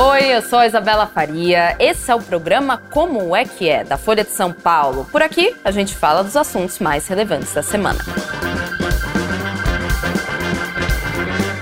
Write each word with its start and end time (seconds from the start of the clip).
Oi, 0.00 0.26
eu 0.32 0.40
sou 0.40 0.60
a 0.60 0.66
Isabela 0.68 1.08
Faria. 1.08 1.74
Esse 1.76 2.08
é 2.08 2.14
o 2.14 2.22
programa 2.22 2.80
Como 2.88 3.34
é 3.34 3.44
que 3.44 3.68
é, 3.68 3.82
da 3.82 3.98
Folha 3.98 4.22
de 4.22 4.30
São 4.30 4.52
Paulo. 4.52 5.04
Por 5.10 5.20
aqui, 5.22 5.56
a 5.64 5.72
gente 5.72 5.92
fala 5.92 6.22
dos 6.22 6.36
assuntos 6.36 6.78
mais 6.78 7.08
relevantes 7.08 7.52
da 7.52 7.64
semana. 7.64 7.98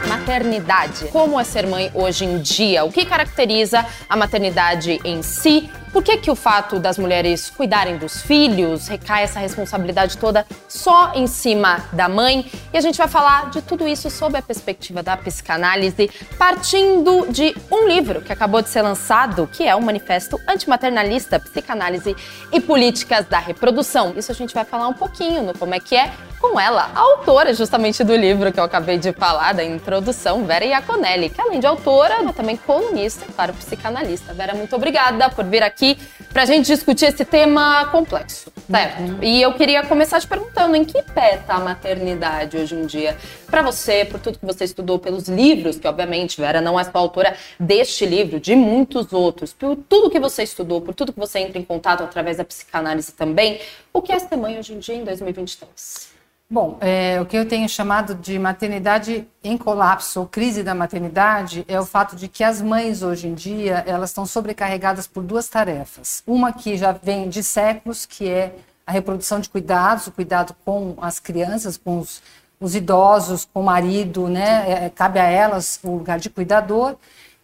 Maternidade. 0.06 1.06
Como 1.06 1.40
é 1.40 1.44
ser 1.44 1.66
mãe 1.66 1.90
hoje 1.94 2.26
em 2.26 2.38
dia? 2.38 2.84
O 2.84 2.92
que 2.92 3.06
caracteriza 3.06 3.86
a 4.06 4.14
maternidade 4.14 5.00
em 5.02 5.22
si? 5.22 5.70
Por 5.96 6.02
que, 6.02 6.18
que 6.18 6.30
o 6.30 6.34
fato 6.34 6.78
das 6.78 6.98
mulheres 6.98 7.48
cuidarem 7.48 7.96
dos 7.96 8.20
filhos 8.20 8.86
recai 8.86 9.22
essa 9.22 9.40
responsabilidade 9.40 10.18
toda 10.18 10.44
só 10.68 11.14
em 11.14 11.26
cima 11.26 11.86
da 11.90 12.06
mãe? 12.06 12.52
E 12.70 12.76
a 12.76 12.82
gente 12.82 12.98
vai 12.98 13.08
falar 13.08 13.48
de 13.48 13.62
tudo 13.62 13.88
isso 13.88 14.10
sob 14.10 14.36
a 14.36 14.42
perspectiva 14.42 15.02
da 15.02 15.16
psicanálise, 15.16 16.10
partindo 16.36 17.26
de 17.32 17.56
um 17.72 17.88
livro 17.88 18.20
que 18.20 18.30
acabou 18.30 18.60
de 18.60 18.68
ser 18.68 18.82
lançado, 18.82 19.48
que 19.50 19.66
é 19.66 19.74
o 19.74 19.80
Manifesto 19.80 20.38
Antimaternalista, 20.46 21.40
Psicanálise 21.40 22.14
e 22.52 22.60
Políticas 22.60 23.24
da 23.24 23.38
Reprodução. 23.38 24.12
Isso 24.18 24.30
a 24.30 24.34
gente 24.34 24.52
vai 24.52 24.66
falar 24.66 24.88
um 24.88 24.92
pouquinho 24.92 25.44
no 25.44 25.58
como 25.58 25.74
é 25.74 25.80
que 25.80 25.96
é 25.96 26.12
com 26.50 26.60
ela, 26.60 26.90
a 26.94 27.00
autora 27.00 27.54
justamente 27.54 28.02
do 28.02 28.16
livro 28.16 28.52
que 28.52 28.58
eu 28.58 28.64
acabei 28.64 28.98
de 28.98 29.12
falar, 29.12 29.54
da 29.54 29.64
introdução, 29.64 30.44
Vera 30.44 30.64
Iaconelli, 30.64 31.30
que 31.30 31.40
além 31.40 31.60
de 31.60 31.66
autora, 31.66 32.16
é 32.28 32.32
também 32.32 32.56
colunista, 32.56 33.24
claro, 33.34 33.52
psicanalista. 33.54 34.34
Vera, 34.34 34.54
muito 34.54 34.74
obrigada 34.74 35.30
por 35.30 35.44
vir 35.44 35.62
aqui 35.62 35.76
aqui 35.76 35.98
para 36.32 36.42
a 36.42 36.46
gente 36.46 36.66
discutir 36.66 37.06
esse 37.06 37.24
tema 37.24 37.86
complexo, 37.86 38.50
certo? 38.68 39.00
Uhum. 39.00 39.18
E 39.22 39.40
eu 39.40 39.52
queria 39.54 39.84
começar 39.86 40.20
te 40.20 40.26
perguntando 40.26 40.74
em 40.74 40.84
que 40.84 41.02
pé 41.02 41.36
está 41.36 41.54
a 41.54 41.60
maternidade 41.60 42.56
hoje 42.56 42.74
em 42.74 42.86
dia 42.86 43.16
para 43.46 43.62
você, 43.62 44.04
por 44.04 44.18
tudo 44.18 44.38
que 44.38 44.46
você 44.46 44.64
estudou, 44.64 44.98
pelos 44.98 45.28
livros, 45.28 45.78
que 45.78 45.86
obviamente 45.86 46.40
Vera 46.40 46.60
não 46.60 46.78
é 46.80 46.84
só 46.84 46.90
autora 46.94 47.36
deste 47.60 48.04
livro, 48.04 48.40
de 48.40 48.56
muitos 48.56 49.12
outros, 49.12 49.52
por 49.52 49.76
tudo 49.88 50.10
que 50.10 50.18
você 50.18 50.42
estudou, 50.42 50.80
por 50.80 50.94
tudo 50.94 51.12
que 51.12 51.18
você 51.18 51.38
entra 51.38 51.58
em 51.58 51.64
contato 51.64 52.02
através 52.02 52.38
da 52.38 52.44
psicanálise 52.44 53.12
também. 53.12 53.60
O 53.92 54.02
que 54.02 54.12
é 54.12 54.18
ser 54.18 54.36
mãe 54.36 54.58
hoje 54.58 54.74
em 54.74 54.78
dia 54.78 54.94
em 54.94 55.04
2023? 55.04 56.16
Bom, 56.48 56.78
é, 56.80 57.20
o 57.20 57.26
que 57.26 57.36
eu 57.36 57.48
tenho 57.48 57.68
chamado 57.68 58.14
de 58.14 58.38
maternidade 58.38 59.26
em 59.42 59.58
colapso 59.58 60.20
ou 60.20 60.26
crise 60.28 60.62
da 60.62 60.76
maternidade 60.76 61.64
é 61.66 61.80
o 61.80 61.84
fato 61.84 62.14
de 62.14 62.28
que 62.28 62.44
as 62.44 62.62
mães 62.62 63.02
hoje 63.02 63.26
em 63.26 63.34
dia 63.34 63.82
elas 63.84 64.10
estão 64.10 64.24
sobrecarregadas 64.24 65.08
por 65.08 65.24
duas 65.24 65.48
tarefas. 65.48 66.22
Uma 66.24 66.52
que 66.52 66.76
já 66.76 66.92
vem 66.92 67.28
de 67.28 67.42
séculos, 67.42 68.06
que 68.06 68.28
é 68.28 68.54
a 68.86 68.92
reprodução 68.92 69.40
de 69.40 69.48
cuidados, 69.48 70.06
o 70.06 70.12
cuidado 70.12 70.54
com 70.64 70.94
as 71.00 71.18
crianças, 71.18 71.76
com 71.76 71.98
os, 71.98 72.22
os 72.60 72.76
idosos, 72.76 73.44
com 73.52 73.60
o 73.60 73.64
marido, 73.64 74.28
né? 74.28 74.84
É, 74.84 74.88
cabe 74.88 75.18
a 75.18 75.24
elas 75.24 75.80
o 75.82 75.96
lugar 75.96 76.20
de 76.20 76.30
cuidador 76.30 76.94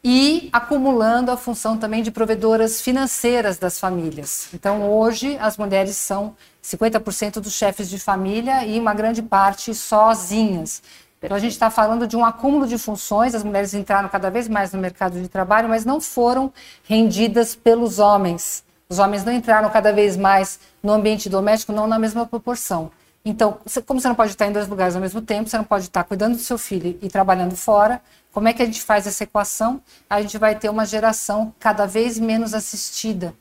e 0.04 0.48
acumulando 0.52 1.32
a 1.32 1.36
função 1.36 1.76
também 1.76 2.04
de 2.04 2.12
provedoras 2.12 2.80
financeiras 2.80 3.58
das 3.58 3.80
famílias. 3.80 4.48
Então, 4.54 4.88
hoje, 4.88 5.36
as 5.40 5.56
mulheres 5.56 5.96
são 5.96 6.36
50% 6.62 7.40
dos 7.40 7.52
chefes 7.52 7.90
de 7.90 7.98
família 7.98 8.64
e 8.64 8.78
uma 8.78 8.94
grande 8.94 9.20
parte 9.22 9.74
sozinhas. 9.74 10.82
Então, 11.18 11.36
a 11.36 11.40
gente 11.40 11.52
está 11.52 11.70
falando 11.70 12.06
de 12.06 12.16
um 12.16 12.24
acúmulo 12.24 12.66
de 12.66 12.76
funções, 12.78 13.34
as 13.34 13.44
mulheres 13.44 13.74
entraram 13.74 14.08
cada 14.08 14.28
vez 14.30 14.48
mais 14.48 14.72
no 14.72 14.80
mercado 14.80 15.20
de 15.20 15.28
trabalho, 15.28 15.68
mas 15.68 15.84
não 15.84 16.00
foram 16.00 16.52
rendidas 16.84 17.54
pelos 17.54 17.98
homens. 17.98 18.64
Os 18.88 18.98
homens 18.98 19.24
não 19.24 19.32
entraram 19.32 19.70
cada 19.70 19.92
vez 19.92 20.16
mais 20.16 20.58
no 20.82 20.92
ambiente 20.92 21.28
doméstico, 21.28 21.72
não 21.72 21.86
na 21.86 21.98
mesma 21.98 22.26
proporção. 22.26 22.90
Então, 23.24 23.58
como 23.86 24.00
você 24.00 24.08
não 24.08 24.16
pode 24.16 24.32
estar 24.32 24.46
em 24.46 24.52
dois 24.52 24.66
lugares 24.66 24.96
ao 24.96 25.00
mesmo 25.00 25.22
tempo, 25.22 25.48
você 25.48 25.56
não 25.56 25.64
pode 25.64 25.84
estar 25.84 26.02
cuidando 26.02 26.34
do 26.34 26.42
seu 26.42 26.58
filho 26.58 26.98
e 27.00 27.08
trabalhando 27.08 27.54
fora, 27.54 28.02
como 28.32 28.48
é 28.48 28.52
que 28.52 28.62
a 28.62 28.66
gente 28.66 28.82
faz 28.82 29.06
essa 29.06 29.22
equação? 29.22 29.80
A 30.10 30.20
gente 30.20 30.36
vai 30.38 30.56
ter 30.56 30.68
uma 30.68 30.84
geração 30.84 31.54
cada 31.60 31.86
vez 31.86 32.18
menos 32.18 32.52
assistida. 32.52 33.32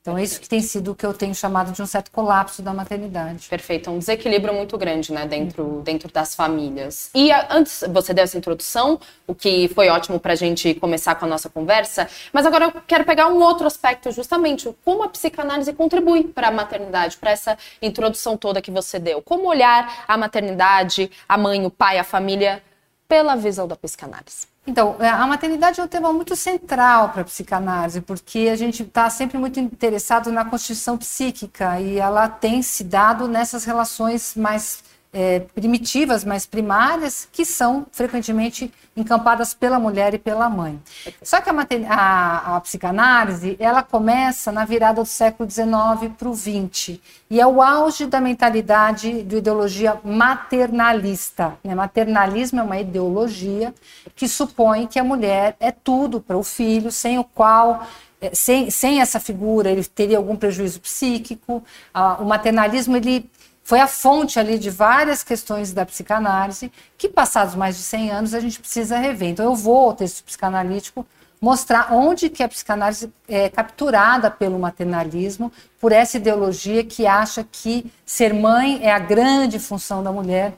Então, 0.00 0.16
é 0.16 0.22
isso 0.22 0.40
que 0.40 0.48
tem 0.48 0.60
sido 0.60 0.92
o 0.92 0.94
que 0.94 1.04
eu 1.04 1.12
tenho 1.12 1.34
chamado 1.34 1.72
de 1.72 1.82
um 1.82 1.86
certo 1.86 2.10
colapso 2.10 2.62
da 2.62 2.72
maternidade. 2.72 3.48
Perfeito, 3.48 3.90
um 3.90 3.98
desequilíbrio 3.98 4.54
muito 4.54 4.78
grande, 4.78 5.12
né, 5.12 5.26
dentro, 5.26 5.82
dentro 5.84 6.10
das 6.10 6.34
famílias. 6.34 7.10
E 7.14 7.30
antes, 7.50 7.84
você 7.92 8.14
deu 8.14 8.24
essa 8.24 8.38
introdução, 8.38 8.98
o 9.26 9.34
que 9.34 9.68
foi 9.74 9.88
ótimo 9.88 10.18
para 10.20 10.32
a 10.32 10.36
gente 10.36 10.72
começar 10.74 11.16
com 11.16 11.24
a 11.26 11.28
nossa 11.28 11.50
conversa, 11.50 12.08
mas 12.32 12.46
agora 12.46 12.66
eu 12.66 12.82
quero 12.86 13.04
pegar 13.04 13.28
um 13.28 13.42
outro 13.42 13.66
aspecto, 13.66 14.10
justamente, 14.12 14.72
como 14.84 15.02
a 15.02 15.08
psicanálise 15.08 15.72
contribui 15.72 16.24
para 16.24 16.48
a 16.48 16.52
maternidade, 16.52 17.16
para 17.16 17.32
essa 17.32 17.58
introdução 17.82 18.36
toda 18.36 18.62
que 18.62 18.70
você 18.70 18.98
deu. 18.98 19.20
Como 19.20 19.48
olhar 19.48 20.04
a 20.06 20.16
maternidade, 20.16 21.10
a 21.28 21.36
mãe, 21.36 21.66
o 21.66 21.70
pai, 21.70 21.98
a 21.98 22.04
família, 22.04 22.62
pela 23.08 23.34
visão 23.34 23.66
da 23.66 23.74
psicanálise? 23.74 24.46
Então, 24.68 24.96
é, 25.00 25.08
a 25.08 25.26
maternidade 25.26 25.80
é 25.80 25.82
um 25.82 25.88
tema 25.88 26.12
muito 26.12 26.36
central 26.36 27.08
para 27.08 27.22
a 27.22 27.24
psicanálise, 27.24 28.02
porque 28.02 28.50
a 28.52 28.54
gente 28.54 28.82
está 28.82 29.08
sempre 29.08 29.38
muito 29.38 29.58
interessado 29.58 30.30
na 30.30 30.44
constituição 30.44 30.98
psíquica 30.98 31.80
e 31.80 31.98
ela 31.98 32.28
tem 32.28 32.60
se 32.60 32.84
dado 32.84 33.26
nessas 33.26 33.64
relações 33.64 34.34
mais 34.34 34.84
é, 35.12 35.40
primitivas, 35.40 36.24
mais 36.24 36.44
primárias, 36.44 37.28
que 37.32 37.44
são 37.44 37.86
frequentemente 37.90 38.72
encampadas 38.96 39.54
pela 39.54 39.78
mulher 39.78 40.14
e 40.14 40.18
pela 40.18 40.48
mãe. 40.50 40.80
Só 41.22 41.40
que 41.40 41.48
a, 41.48 41.54
a, 41.88 42.56
a 42.56 42.60
psicanálise 42.60 43.56
ela 43.58 43.82
começa 43.82 44.52
na 44.52 44.64
virada 44.64 45.00
do 45.02 45.06
século 45.06 45.48
XIX 45.48 46.12
para 46.18 46.28
o 46.28 46.34
XX 46.34 46.98
e 47.30 47.40
é 47.40 47.46
o 47.46 47.62
auge 47.62 48.06
da 48.06 48.20
mentalidade 48.20 49.22
de 49.22 49.36
ideologia 49.36 49.98
maternalista. 50.04 51.54
Né? 51.62 51.74
Maternalismo 51.74 52.60
é 52.60 52.62
uma 52.62 52.78
ideologia 52.78 53.74
que 54.14 54.28
supõe 54.28 54.86
que 54.86 54.98
a 54.98 55.04
mulher 55.04 55.56
é 55.60 55.70
tudo 55.70 56.20
para 56.20 56.36
o 56.36 56.42
filho, 56.42 56.90
sem 56.90 57.18
o 57.18 57.24
qual 57.24 57.86
é, 58.20 58.34
sem, 58.34 58.68
sem 58.68 59.00
essa 59.00 59.20
figura 59.20 59.70
ele 59.70 59.84
teria 59.84 60.16
algum 60.16 60.34
prejuízo 60.34 60.80
psíquico. 60.80 61.62
Ah, 61.94 62.18
o 62.20 62.24
maternalismo 62.24 62.96
ele 62.96 63.30
foi 63.68 63.80
a 63.80 63.86
fonte 63.86 64.40
ali 64.40 64.58
de 64.58 64.70
várias 64.70 65.22
questões 65.22 65.74
da 65.74 65.84
psicanálise 65.84 66.72
que, 66.96 67.06
passados 67.06 67.54
mais 67.54 67.76
de 67.76 67.82
100 67.82 68.10
anos, 68.10 68.32
a 68.32 68.40
gente 68.40 68.58
precisa 68.58 68.96
rever. 68.96 69.28
Então, 69.28 69.44
eu 69.44 69.54
vou 69.54 69.90
ao 69.90 69.92
texto 69.92 70.24
psicanalítico 70.24 71.06
mostrar 71.38 71.92
onde 71.92 72.30
que 72.30 72.42
a 72.42 72.48
psicanálise 72.48 73.12
é 73.28 73.50
capturada 73.50 74.30
pelo 74.30 74.58
maternalismo, 74.58 75.52
por 75.78 75.92
essa 75.92 76.16
ideologia 76.16 76.82
que 76.82 77.06
acha 77.06 77.44
que 77.44 77.92
ser 78.06 78.32
mãe 78.32 78.80
é 78.82 78.90
a 78.90 78.98
grande 78.98 79.58
função 79.58 80.02
da 80.02 80.10
mulher 80.10 80.54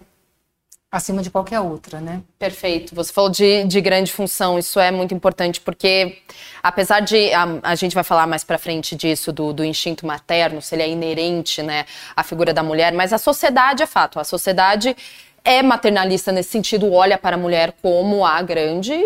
acima 0.90 1.22
de 1.22 1.30
qualquer 1.30 1.60
outra, 1.60 2.00
né? 2.00 2.20
Perfeito. 2.36 2.94
Você 2.96 3.12
falou 3.12 3.30
de, 3.30 3.62
de 3.64 3.80
grande 3.80 4.10
função, 4.10 4.58
isso 4.58 4.80
é 4.80 4.90
muito 4.90 5.14
importante, 5.14 5.60
porque 5.60 6.18
apesar 6.60 6.98
de 7.00 7.32
a, 7.32 7.46
a 7.62 7.74
gente 7.76 7.94
vai 7.94 8.02
falar 8.02 8.26
mais 8.26 8.42
para 8.42 8.58
frente 8.58 8.96
disso 8.96 9.32
do, 9.32 9.52
do, 9.52 9.64
instinto 9.64 10.04
materno, 10.04 10.60
se 10.60 10.74
ele 10.74 10.82
é 10.82 10.88
inerente, 10.88 11.62
né, 11.62 11.86
à 12.16 12.24
figura 12.24 12.52
da 12.52 12.62
mulher, 12.62 12.92
mas 12.92 13.12
a 13.12 13.18
sociedade 13.18 13.84
é 13.84 13.86
fato. 13.86 14.18
A 14.18 14.24
sociedade 14.24 14.96
é 15.44 15.62
maternalista 15.62 16.32
nesse 16.32 16.50
sentido, 16.50 16.92
olha 16.92 17.16
para 17.16 17.36
a 17.36 17.38
mulher 17.38 17.72
como 17.80 18.24
a 18.26 18.42
grande 18.42 19.00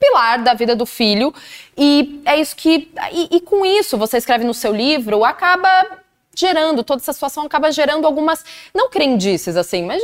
pilar 0.00 0.42
da 0.42 0.54
vida 0.54 0.74
do 0.74 0.86
filho 0.86 1.32
e 1.76 2.22
é 2.24 2.40
isso 2.40 2.56
que 2.56 2.90
e, 3.12 3.36
e 3.36 3.40
com 3.40 3.66
isso 3.66 3.98
você 3.98 4.16
escreve 4.16 4.42
no 4.42 4.54
seu 4.54 4.74
livro 4.74 5.24
acaba 5.24 5.68
gerando 6.34 6.82
toda 6.82 7.02
essa 7.02 7.12
situação 7.12 7.44
acaba 7.44 7.70
gerando 7.70 8.06
algumas 8.06 8.44
não 8.74 8.88
crendices 8.88 9.56
assim, 9.56 9.84
mas 9.84 10.02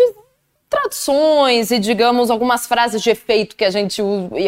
tradições 0.68 1.70
e, 1.70 1.78
digamos, 1.78 2.30
algumas 2.30 2.66
frases 2.66 3.02
de 3.02 3.10
efeito 3.10 3.56
que 3.56 3.64
a 3.64 3.70
gente 3.70 4.02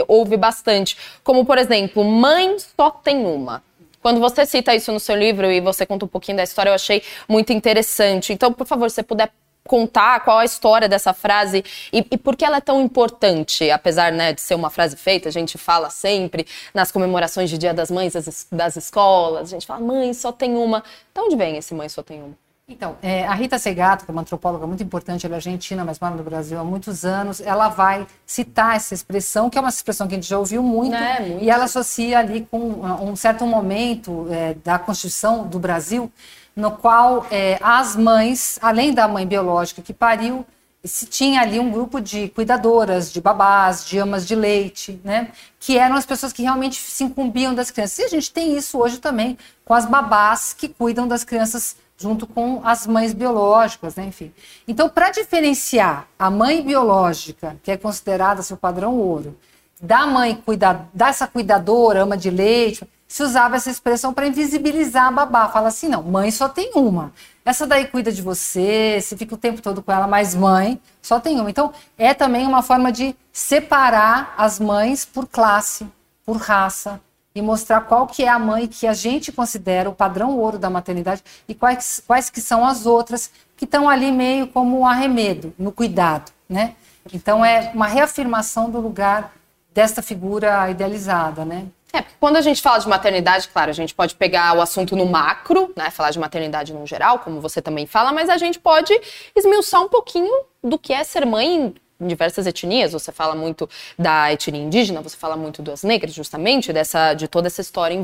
ouve 0.09 0.37
bastante. 0.37 0.97
Como, 1.22 1.44
por 1.44 1.59
exemplo, 1.59 2.04
mãe 2.04 2.56
só 2.59 2.91
tem 2.91 3.25
uma. 3.25 3.62
Quando 4.03 4.21
você 4.21 4.47
cita 4.47 4.75
isso 4.75 4.93
no 4.93 5.00
seu 5.00 5.16
livro 5.16 5.50
e 5.50 5.60
você 5.60 5.84
conta 5.84 6.05
um 6.05 6.09
pouquinho 6.09 6.37
da 6.37 6.44
história, 6.44 6.71
eu 6.71 6.75
achei 6.75 7.03
muito 7.28 7.53
interessante. 7.53 8.32
Então, 8.32 8.53
por 8.53 8.66
favor, 8.66 8.88
se 8.88 8.97
você 8.97 9.03
puder 9.03 9.31
contar 9.66 10.21
qual 10.21 10.38
a 10.38 10.44
história 10.44 10.88
dessa 10.88 11.12
frase 11.12 11.65
e, 11.93 12.06
e 12.10 12.16
por 12.16 12.37
que 12.37 12.44
ela 12.44 12.59
é 12.59 12.60
tão 12.60 12.81
importante, 12.81 13.69
apesar 13.71 14.12
né, 14.12 14.32
de 14.32 14.41
ser 14.41 14.55
uma 14.55 14.71
frase 14.71 14.97
feita, 14.97 15.28
a 15.28 15.32
gente 15.32 15.58
fala 15.58 15.91
sempre 15.91 16.46
nas 16.73 16.93
comemorações 16.93 17.50
de 17.50 17.58
Dia 17.58 17.75
das 17.75 17.91
Mães 17.91 18.12
das, 18.12 18.46
das 18.50 18.76
escolas, 18.76 19.49
a 19.49 19.50
gente 19.50 19.67
fala, 19.67 19.81
mãe 19.81 20.14
só 20.14 20.31
tem 20.31 20.55
uma. 20.55 20.85
De 21.12 21.20
onde 21.20 21.37
vem 21.37 21.56
esse 21.56 21.75
mãe 21.75 21.88
só 21.88 22.02
tem 22.02 22.23
uma? 22.23 22.45
Então, 22.69 22.97
é, 23.01 23.25
a 23.25 23.33
Rita 23.33 23.61
Segato, 23.61 24.05
que 24.05 24.11
é 24.11 24.13
uma 24.13 24.23
antropóloga 24.23 24.67
muito 24.67 24.83
importante, 24.83 25.25
ela 25.25 25.37
é 25.37 25.39
argentina, 25.39 25.85
mas 25.85 26.01
mora 26.01 26.17
no 26.17 26.25
Brasil 26.25 26.59
há 26.59 26.65
muitos 26.65 27.05
anos, 27.05 27.41
ela 27.41 27.69
vai 27.69 28.05
citar 28.27 28.75
essa 28.75 28.93
expressão, 28.93 29.49
que 29.49 29.57
é 29.57 29.61
uma 29.61 29.71
expressão 29.71 30.09
que 30.09 30.15
a 30.15 30.17
gente 30.17 30.29
já 30.29 30.37
ouviu 30.37 30.65
muito, 30.65 30.97
é, 30.97 31.21
muito. 31.21 31.45
e 31.45 31.49
ela 31.49 31.67
associa 31.67 32.19
ali 32.19 32.45
com 32.51 32.59
um 32.59 33.15
certo 33.15 33.47
momento 33.47 34.27
é, 34.33 34.55
da 34.65 34.81
Constituição 34.81 35.47
do 35.47 35.61
Brasil, 35.61 36.11
no 36.57 36.73
qual 36.73 37.25
é, 37.31 37.57
as 37.63 37.95
mães, 37.95 38.59
além 38.61 38.93
da 38.93 39.07
mãe 39.07 39.25
biológica 39.25 39.81
que 39.81 39.95
pariu, 39.95 40.45
se 40.84 41.06
tinha 41.06 41.40
ali 41.40 41.58
um 41.58 41.70
grupo 41.70 42.00
de 42.00 42.28
cuidadoras, 42.28 43.12
de 43.12 43.20
babás, 43.20 43.84
de 43.84 43.99
amas 43.99 44.26
de 44.26 44.34
leite, 44.34 45.00
né? 45.02 45.32
Que 45.58 45.78
eram 45.78 45.96
as 45.96 46.06
pessoas 46.06 46.32
que 46.32 46.43
realmente 46.43 46.76
se 46.76 47.05
incumbiam 47.05 47.55
das 47.55 47.70
crianças. 47.70 47.99
E 47.99 48.05
a 48.05 48.08
gente 48.08 48.32
tem 48.32 48.56
isso 48.56 48.78
hoje 48.78 48.99
também 48.99 49.37
com 49.64 49.75
as 49.75 49.87
babás 49.87 50.52
que 50.52 50.69
cuidam 50.69 51.08
das 51.08 51.25
crianças 51.25 51.76
junto 51.99 52.26
com 52.26 52.61
as 52.62 52.87
mães 52.87 53.12
biológicas, 53.12 53.96
né? 53.96 54.05
enfim. 54.05 54.32
Então, 54.69 54.88
para 54.88 55.11
diferenciar 55.11 56.06
a 56.19 56.31
mãe 56.31 56.62
biológica, 56.62 57.56
que 57.62 57.70
é 57.70 57.76
considerada 57.76 58.43
seu 58.43 58.56
padrão 58.56 58.99
ouro, 58.99 59.37
da 59.81 60.06
mãe 60.06 60.34
cuida, 60.44 60.87
dessa 60.93 61.26
cuidadora, 61.26 62.02
ama 62.02 62.17
de 62.17 62.31
leite, 62.31 62.87
se 63.06 63.23
usava 63.23 63.56
essa 63.56 63.70
expressão 63.70 64.12
para 64.12 64.26
invisibilizar 64.26 65.06
a 65.06 65.11
babá. 65.11 65.49
Fala 65.49 65.69
assim, 65.69 65.88
não, 65.88 66.03
mãe 66.03 66.31
só 66.31 66.49
tem 66.49 66.73
uma. 66.75 67.12
Essa 67.44 67.67
daí 67.67 67.87
cuida 67.87 68.11
de 68.11 68.20
você, 68.20 68.99
você 69.00 69.17
fica 69.17 69.35
o 69.35 69.38
tempo 69.38 69.62
todo 69.62 69.82
com 69.82 69.93
ela, 69.93 70.06
mas 70.06 70.35
mãe 70.35 70.81
só 71.00 71.20
tem 71.20 71.38
uma. 71.41 71.49
Então, 71.49 71.73
é 71.97 72.12
também 72.12 72.47
uma 72.47 72.62
forma 72.62 72.91
de 72.91 73.14
separar 73.32 74.35
as 74.37 74.58
mães 74.58 75.05
por 75.05 75.26
classe, 75.29 75.87
por 76.25 76.38
raça, 76.38 77.00
e 77.35 77.43
mostrar 77.43 77.82
qual 77.82 78.06
que 78.06 78.25
é 78.25 78.29
a 78.29 78.38
mãe 78.38 78.67
que 78.67 78.87
a 78.87 78.94
gente 78.94 79.31
considera 79.31 79.91
o 79.91 79.94
padrão 79.94 80.37
ouro 80.38 80.58
da 80.58 80.70
maternidade 80.70 81.23
e 81.47 81.55
quais, 81.55 82.03
quais 82.06 82.31
que 82.31 82.41
são 82.41 82.64
as 82.64 82.87
outras 82.87 83.31
que 83.56 83.67
estão 83.67 83.88
ali 83.88 84.11
meio 84.11 84.49
como 84.49 84.81
um 84.81 84.87
arremedo, 84.87 85.55
no 85.58 85.70
cuidado, 85.70 86.32
né? 86.49 86.75
Então, 87.12 87.44
é 87.44 87.70
uma 87.75 87.87
reafirmação 87.87 88.69
do 88.70 88.81
lugar 88.81 89.32
desta 89.73 90.03
figura 90.03 90.69
idealizada, 90.70 91.44
né? 91.44 91.67
É, 91.96 92.02
porque 92.02 92.16
quando 92.20 92.37
a 92.37 92.43
gente 92.43 92.60
fala 92.60 92.78
de 92.78 92.87
maternidade, 92.87 93.48
claro, 93.48 93.70
a 93.70 93.75
gente 93.75 93.94
pode 93.94 94.14
pegar 94.14 94.54
o 94.54 94.60
assunto 94.60 94.94
no 94.94 95.06
macro, 95.06 95.72
né? 95.75 95.90
Falar 95.90 96.10
de 96.10 96.19
maternidade 96.19 96.75
no 96.75 96.87
geral, 96.87 97.20
como 97.20 97.40
você 97.40 97.62
também 97.62 97.87
fala, 97.87 98.12
mas 98.12 98.28
a 98.28 98.37
gente 98.37 98.58
pode 98.58 98.93
esmiuçar 99.34 99.81
um 99.82 99.88
pouquinho 99.88 100.44
do 100.62 100.78
que 100.78 100.93
é 100.93 101.02
ser 101.02 101.25
mãe 101.25 101.75
em 101.98 102.06
diversas 102.06 102.46
etnias, 102.46 102.93
você 102.93 103.10
fala 103.10 103.34
muito 103.34 103.66
da 103.98 104.31
etnia 104.31 104.60
indígena, 104.60 105.00
você 105.00 105.16
fala 105.16 105.38
muito 105.38 105.62
das 105.62 105.82
negras, 105.82 106.12
justamente, 106.12 106.70
dessa, 106.70 107.14
de 107.14 107.26
toda 107.26 107.46
essa 107.46 107.62
história 107.62 107.94
em 107.94 108.02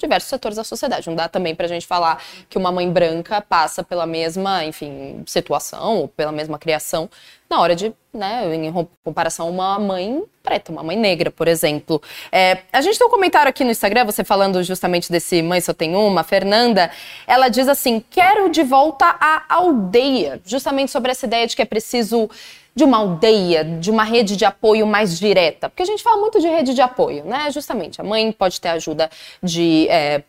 diversos 0.00 0.28
setores 0.28 0.56
da 0.56 0.64
sociedade. 0.64 1.08
Não 1.08 1.14
dá 1.14 1.28
também 1.28 1.54
para 1.54 1.66
a 1.66 1.68
gente 1.68 1.86
falar 1.86 2.22
que 2.48 2.58
uma 2.58 2.72
mãe 2.72 2.90
branca 2.90 3.40
passa 3.40 3.84
pela 3.84 4.06
mesma, 4.06 4.64
enfim, 4.64 5.22
situação 5.26 5.98
ou 5.98 6.08
pela 6.08 6.32
mesma 6.32 6.58
criação 6.58 7.08
na 7.48 7.60
hora 7.60 7.74
de, 7.74 7.92
né, 8.14 8.54
em 8.54 8.88
comparação 9.02 9.48
a 9.48 9.50
uma 9.50 9.78
mãe 9.78 10.22
preta, 10.40 10.70
uma 10.70 10.84
mãe 10.84 10.96
negra, 10.96 11.32
por 11.32 11.48
exemplo. 11.48 12.00
É, 12.30 12.58
a 12.72 12.80
gente 12.80 12.96
tem 12.96 13.04
um 13.04 13.10
comentário 13.10 13.50
aqui 13.50 13.64
no 13.64 13.72
Instagram, 13.72 14.04
você 14.04 14.22
falando 14.22 14.62
justamente 14.62 15.10
desse 15.10 15.42
Mãe 15.42 15.60
Só 15.60 15.74
Tem 15.74 15.96
Uma, 15.96 16.22
Fernanda, 16.22 16.92
ela 17.26 17.48
diz 17.48 17.66
assim, 17.66 18.02
quero 18.08 18.48
de 18.50 18.62
volta 18.62 19.16
à 19.20 19.42
aldeia, 19.48 20.40
justamente 20.44 20.92
sobre 20.92 21.10
essa 21.10 21.26
ideia 21.26 21.44
de 21.44 21.56
que 21.56 21.62
é 21.62 21.64
preciso 21.64 22.30
de 22.74 22.84
uma 22.84 22.98
aldeia, 22.98 23.64
de 23.64 23.90
uma 23.90 24.04
rede 24.04 24.36
de 24.36 24.44
apoio 24.44 24.86
mais 24.86 25.18
direta? 25.18 25.68
Porque 25.68 25.82
a 25.82 25.86
gente 25.86 26.02
fala 26.02 26.16
muito 26.18 26.40
de 26.40 26.48
rede 26.48 26.74
de 26.74 26.80
apoio, 26.80 27.24
né? 27.24 27.50
Justamente, 27.50 28.00
a 28.00 28.04
mãe 28.04 28.32
pode 28.32 28.60
ter 28.60 28.68
ajuda 28.68 29.10
de 29.42 29.86
é, 29.88 30.22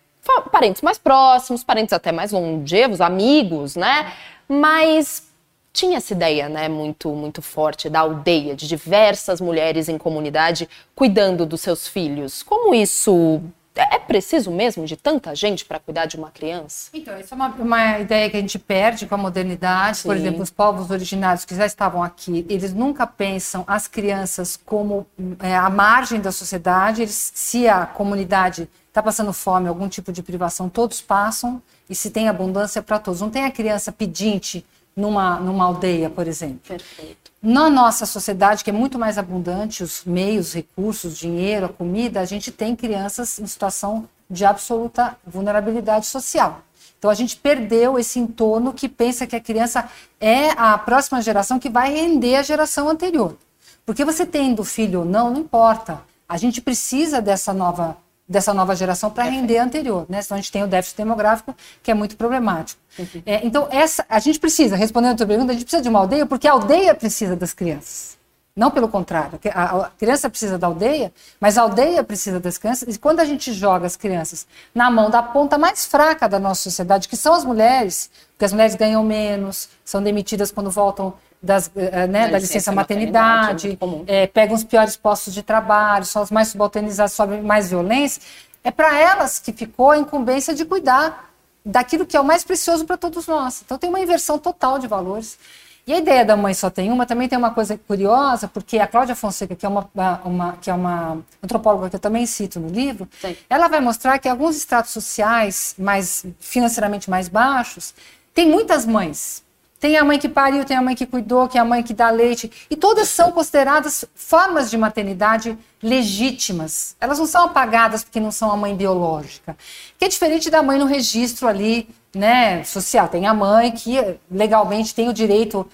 parentes 0.52 0.82
mais 0.82 0.98
próximos, 0.98 1.64
parentes 1.64 1.94
até 1.94 2.12
mais 2.12 2.32
longevos, 2.32 3.02
amigos, 3.02 3.76
né? 3.76 4.12
Mas 4.48 5.32
tinha 5.74 5.98
essa 5.98 6.14
ideia, 6.14 6.50
né, 6.50 6.68
muito 6.68 7.10
muito 7.10 7.42
forte 7.42 7.90
da 7.90 8.02
aldeia, 8.02 8.56
de 8.56 8.68
diversas 8.68 9.40
mulheres 9.40 9.88
em 9.88 9.98
comunidade 9.98 10.68
cuidando 10.94 11.46
dos 11.46 11.62
seus 11.62 11.88
filhos. 11.88 12.44
Como 12.44 12.76
isso 12.76 13.42
é 13.76 13.98
preciso 14.00 14.52
mesmo 14.52 14.86
de 14.86 14.98
tanta 14.98 15.34
gente 15.34 15.64
para 15.64 15.80
cuidar 15.80 16.06
de 16.06 16.18
uma 16.18 16.30
criança? 16.30 16.90
Então, 16.94 17.18
isso 17.18 17.34
é 17.34 17.36
uma, 17.36 17.48
uma, 17.48 18.00
ideia 18.00 18.30
que 18.30 18.36
a 18.36 18.40
gente 18.40 18.60
perde 18.60 19.08
com 19.08 19.16
a 19.16 19.18
modernidade. 19.18 20.00
Sim. 20.00 20.10
Por 20.10 20.16
exemplo, 20.16 20.42
os 20.42 20.50
povos 20.50 20.92
originários 20.92 21.46
que 21.46 21.56
já 21.56 21.66
estavam 21.66 22.04
aqui, 22.04 22.46
eles 22.50 22.74
nunca 22.74 23.08
pensam 23.08 23.64
as 23.66 23.88
crianças 23.88 24.58
como 24.58 25.08
é, 25.40 25.56
a 25.56 25.70
margem 25.70 26.20
da 26.20 26.32
sociedade. 26.32 27.02
Eles, 27.02 27.32
se 27.34 27.68
a 27.68 27.86
comunidade 27.86 28.70
está 28.90 29.02
passando 29.02 29.32
fome, 29.32 29.70
algum 29.70 29.88
tipo 29.88 30.12
de 30.12 30.22
privação, 30.22 30.68
todos 30.68 31.02
passam. 31.02 31.62
E 31.90 31.96
se 31.96 32.10
tem 32.10 32.28
abundância 32.28 32.82
para 32.82 33.00
todos. 33.00 33.22
Não 33.22 33.30
tem 33.30 33.46
a 33.46 33.52
criança 33.52 33.92
pedinte 33.92 34.66
numa, 34.96 35.40
numa 35.40 35.66
aldeia, 35.66 36.10
por 36.10 36.28
exemplo. 36.28 36.60
Perfeito. 36.68 37.32
Na 37.42 37.70
nossa 37.70 38.06
sociedade, 38.06 38.64
que 38.64 38.70
é 38.70 38.74
muito 38.74 39.00
mais 39.00 39.18
abundante, 39.18 39.84
os 39.84 40.04
meios, 40.06 40.54
recursos, 40.54 41.18
dinheiro, 41.18 41.66
a 41.66 41.70
comida, 41.70 42.20
a 42.20 42.26
gente 42.26 42.52
tem 42.52 42.76
crianças 42.76 43.40
em 43.40 43.48
situação 43.48 44.08
de 44.30 44.46
absoluta 44.46 45.18
vulnerabilidade 45.26 46.06
social. 46.06 46.62
Então 46.98 47.10
a 47.10 47.16
gente 47.16 47.36
perdeu 47.36 47.98
esse 47.98 48.20
entorno 48.20 48.74
que 48.74 48.88
pensa 48.88 49.26
que 49.26 49.36
a 49.36 49.42
criança 49.42 49.90
é 50.20 50.52
a 50.52 50.78
próxima 50.78 51.20
geração 51.20 51.58
que 51.58 51.70
vai 51.70 51.92
render 51.92 52.36
a 52.36 52.44
geração 52.44 52.88
anterior. 52.88 53.36
Porque 53.84 54.06
você 54.06 54.24
tendo 54.24 54.64
filho 54.64 55.00
ou 55.00 55.06
não, 55.06 55.32
não 55.32 55.42
importa. 55.42 56.00
A 56.30 56.38
gente 56.38 56.62
precisa 56.62 57.20
dessa 57.20 57.54
nova 57.54 57.98
dessa 58.32 58.54
nova 58.54 58.76
geração 58.76 59.12
para 59.12 59.26
render 59.26 59.58
a 59.58 59.64
anterior, 59.64 60.06
né? 60.08 60.22
Senão 60.22 60.38
a 60.38 60.42
gente 60.42 60.52
tem 60.52 60.64
o 60.64 60.68
déficit 60.68 60.98
demográfico, 60.98 61.56
que 61.84 61.92
é 61.92 61.94
muito 61.94 62.16
problemático. 62.16 62.82
Uhum. 62.98 63.22
É, 63.26 63.46
então, 63.46 63.68
essa, 63.70 64.06
a 64.10 64.20
gente 64.20 64.40
precisa, 64.40 64.76
respondendo 64.76 65.12
a 65.12 65.16
tua 65.18 65.28
pergunta, 65.28 65.52
a 65.52 65.54
gente 65.54 65.66
precisa 65.66 65.84
de 65.84 65.90
uma 65.90 66.00
aldeia 66.00 66.26
porque 66.26 66.48
a 66.48 66.54
aldeia 66.54 66.96
precisa 66.96 67.36
das 67.36 67.54
crianças. 67.54 68.18
Não 68.56 68.70
pelo 68.70 68.88
contrário. 68.88 69.40
A, 69.54 69.86
a 69.86 69.90
criança 69.92 70.30
precisa 70.30 70.58
da 70.58 70.68
aldeia, 70.68 71.14
mas 71.40 71.58
a 71.58 71.62
aldeia 71.62 72.04
precisa 72.04 72.40
das 72.40 72.58
crianças. 72.58 72.96
E 72.96 73.00
quando 73.00 73.20
a 73.20 73.26
gente 73.26 73.54
joga 73.54 73.86
as 73.86 73.96
crianças 73.96 74.46
na 74.76 74.90
mão 74.92 75.10
da 75.10 75.24
ponta 75.24 75.58
mais 75.58 75.86
fraca 75.86 76.28
da 76.28 76.40
nossa 76.40 76.64
sociedade, 76.64 77.08
que 77.08 77.16
são 77.16 77.34
as 77.34 77.46
mulheres, 77.46 78.10
porque 78.34 78.46
as 78.46 78.52
mulheres 78.52 78.76
ganham 78.76 79.04
menos, 79.04 79.70
são 79.86 80.04
demitidas 80.04 80.52
quando 80.52 80.70
voltam 80.70 81.14
das, 81.42 81.72
eh, 81.76 81.90
eh, 81.92 82.08
né, 82.08 82.28
da, 82.28 82.38
licença, 82.38 82.54
licença 82.54 82.72
maternidade, 82.72 83.78
maternidade 83.80 84.06
é, 84.08 84.28
pegam 84.28 84.56
os 84.56 84.64
piores 84.64 84.96
postos 84.96 85.34
de 85.34 85.42
trabalho, 85.42 86.06
são 86.06 86.22
as 86.22 86.30
mais 86.30 86.50
subalternizadas, 86.50 87.14
sofrem 87.14 87.42
mais 87.42 87.70
violência, 87.70 88.22
é 88.64 88.70
para 88.70 89.00
elas 89.00 89.40
que 89.40 89.52
ficou 89.52 89.92
a 89.92 89.98
incumbência 89.98 90.54
de 90.54 90.64
cuidar 90.66 91.32
daquilo 91.66 92.06
que 92.06 92.16
é 92.16 92.20
o 92.20 92.24
mais 92.24 92.44
precioso 92.44 92.86
para 92.86 92.98
todos 92.98 93.28
nós. 93.28 93.62
Então 93.66 93.78
tem 93.78 93.90
uma 93.90 94.00
inversão 94.00 94.38
total 94.38 94.78
de 94.78 94.88
valores. 94.88 95.38
E 95.86 95.94
a 95.94 95.98
ideia 95.98 96.24
da 96.24 96.38
mãe 96.38 96.54
só 96.54 96.70
tem 96.70 96.92
uma 96.92 97.08
também 97.08 97.28
tem 97.28 97.38
uma 97.38 97.52
coisa 97.52 97.76
curiosa, 97.88 98.48
porque 98.48 98.78
a 98.78 98.86
Cláudia 98.86 99.16
Fonseca, 99.16 99.56
que 99.56 99.66
é 99.66 99.70
uma, 99.70 99.90
uma, 100.24 100.54
que 100.62 100.70
é 100.70 100.74
uma 100.74 101.18
antropóloga 101.42 101.90
que 101.90 101.96
eu 101.96 102.00
também 102.00 102.26
cito 102.28 102.60
no 102.60 102.70
livro, 102.70 103.10
Sim. 103.20 103.36
ela 103.50 103.68
vai 103.68 103.82
mostrar 103.82 104.20
que 104.20 104.30
alguns 104.30 104.56
estratos 104.56 104.92
sociais 104.92 105.74
mais 105.78 106.24
financeiramente 106.40 107.10
mais 107.10 107.28
baixos 107.28 107.96
têm 108.32 108.48
muitas 108.48 108.86
mães. 108.86 109.44
Tem 109.82 109.98
a 109.98 110.06
mãe 110.06 110.20
que 110.20 110.30
pariu, 110.30 110.64
tem 110.64 110.78
a 110.78 110.82
mãe 110.82 110.94
que 110.94 111.08
cuidou, 111.08 111.50
que 111.50 111.58
é 111.58 111.62
a 111.62 111.66
mãe 111.66 111.82
que 111.82 111.92
dá 111.92 112.12
leite. 112.12 112.52
E 112.70 112.76
todas 112.76 113.10
são 113.10 113.32
consideradas 113.32 114.06
formas 114.14 114.70
de 114.70 114.78
maternidade 114.78 115.58
legítimas. 115.82 116.96
Elas 117.02 117.18
não 117.18 117.26
são 117.26 117.46
apagadas 117.46 118.04
porque 118.04 118.20
não 118.20 118.32
são 118.32 118.52
a 118.52 118.56
mãe 118.56 118.76
biológica. 118.76 119.58
Que 119.98 120.06
é 120.06 120.08
diferente 120.08 120.52
da 120.52 120.62
mãe 120.62 120.78
no 120.78 120.86
registro 120.86 121.48
ali, 121.48 121.90
né, 122.14 122.64
social. 122.64 123.08
Tem 123.08 123.26
a 123.26 123.34
mãe 123.34 123.72
que 123.72 123.98
legalmente 124.30 124.94
tem 124.94 125.10
o 125.10 125.14
direito 125.14 125.68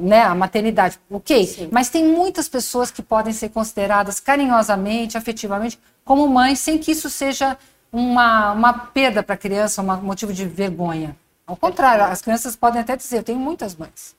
né, 0.00 0.22
à 0.22 0.34
maternidade. 0.34 0.98
Ok, 1.08 1.46
Sim. 1.46 1.68
mas 1.70 1.88
tem 1.88 2.04
muitas 2.04 2.48
pessoas 2.48 2.90
que 2.90 3.00
podem 3.00 3.32
ser 3.32 3.50
consideradas 3.50 4.18
carinhosamente, 4.18 5.16
afetivamente, 5.16 5.78
como 6.04 6.26
mães, 6.26 6.58
sem 6.58 6.78
que 6.78 6.90
isso 6.90 7.08
seja 7.08 7.56
uma, 7.92 8.50
uma 8.54 8.72
perda 8.72 9.22
para 9.22 9.36
a 9.36 9.38
criança, 9.38 9.82
um 9.82 9.96
motivo 9.98 10.32
de 10.32 10.44
vergonha. 10.46 11.16
Ao 11.46 11.56
contrário, 11.56 12.04
as 12.04 12.22
crianças 12.22 12.56
podem 12.56 12.80
até 12.80 12.96
dizer, 12.96 13.18
eu 13.18 13.22
tenho 13.22 13.38
muitas 13.38 13.74
mães. 13.76 14.14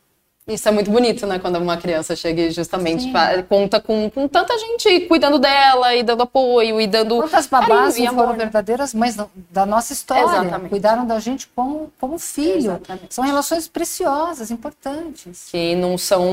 Isso 0.45 0.67
é 0.67 0.71
muito 0.71 0.91
bonito, 0.91 1.25
né? 1.25 1.39
Quando 1.39 1.55
uma 1.55 1.77
criança 1.77 2.17
chega 2.17 2.41
e 2.41 2.51
justamente 2.51 3.09
conta 3.47 3.79
com, 3.79 4.09
com 4.09 4.27
tanta 4.27 4.57
gente 4.57 5.01
cuidando 5.07 5.39
dela 5.39 5.95
e 5.95 6.03
dando 6.03 6.23
apoio 6.23 6.81
e 6.81 6.87
dando. 6.87 7.15
Quantas 7.15 7.47
babás 7.47 7.97
não 7.97 8.13
foram 8.13 8.33
verdadeiras 8.33 8.93
mães 8.93 9.15
da 9.49 9.65
nossa 9.65 9.93
história? 9.93 10.23
Exatamente. 10.23 10.69
Cuidaram 10.69 11.07
da 11.07 11.17
gente 11.21 11.47
como, 11.55 11.93
como 11.97 12.19
filho. 12.19 12.57
Exatamente. 12.57 13.13
São 13.13 13.23
relações 13.23 13.69
preciosas, 13.69 14.51
importantes. 14.51 15.47
Que 15.49 15.75
não 15.75 15.97
são, 15.97 16.25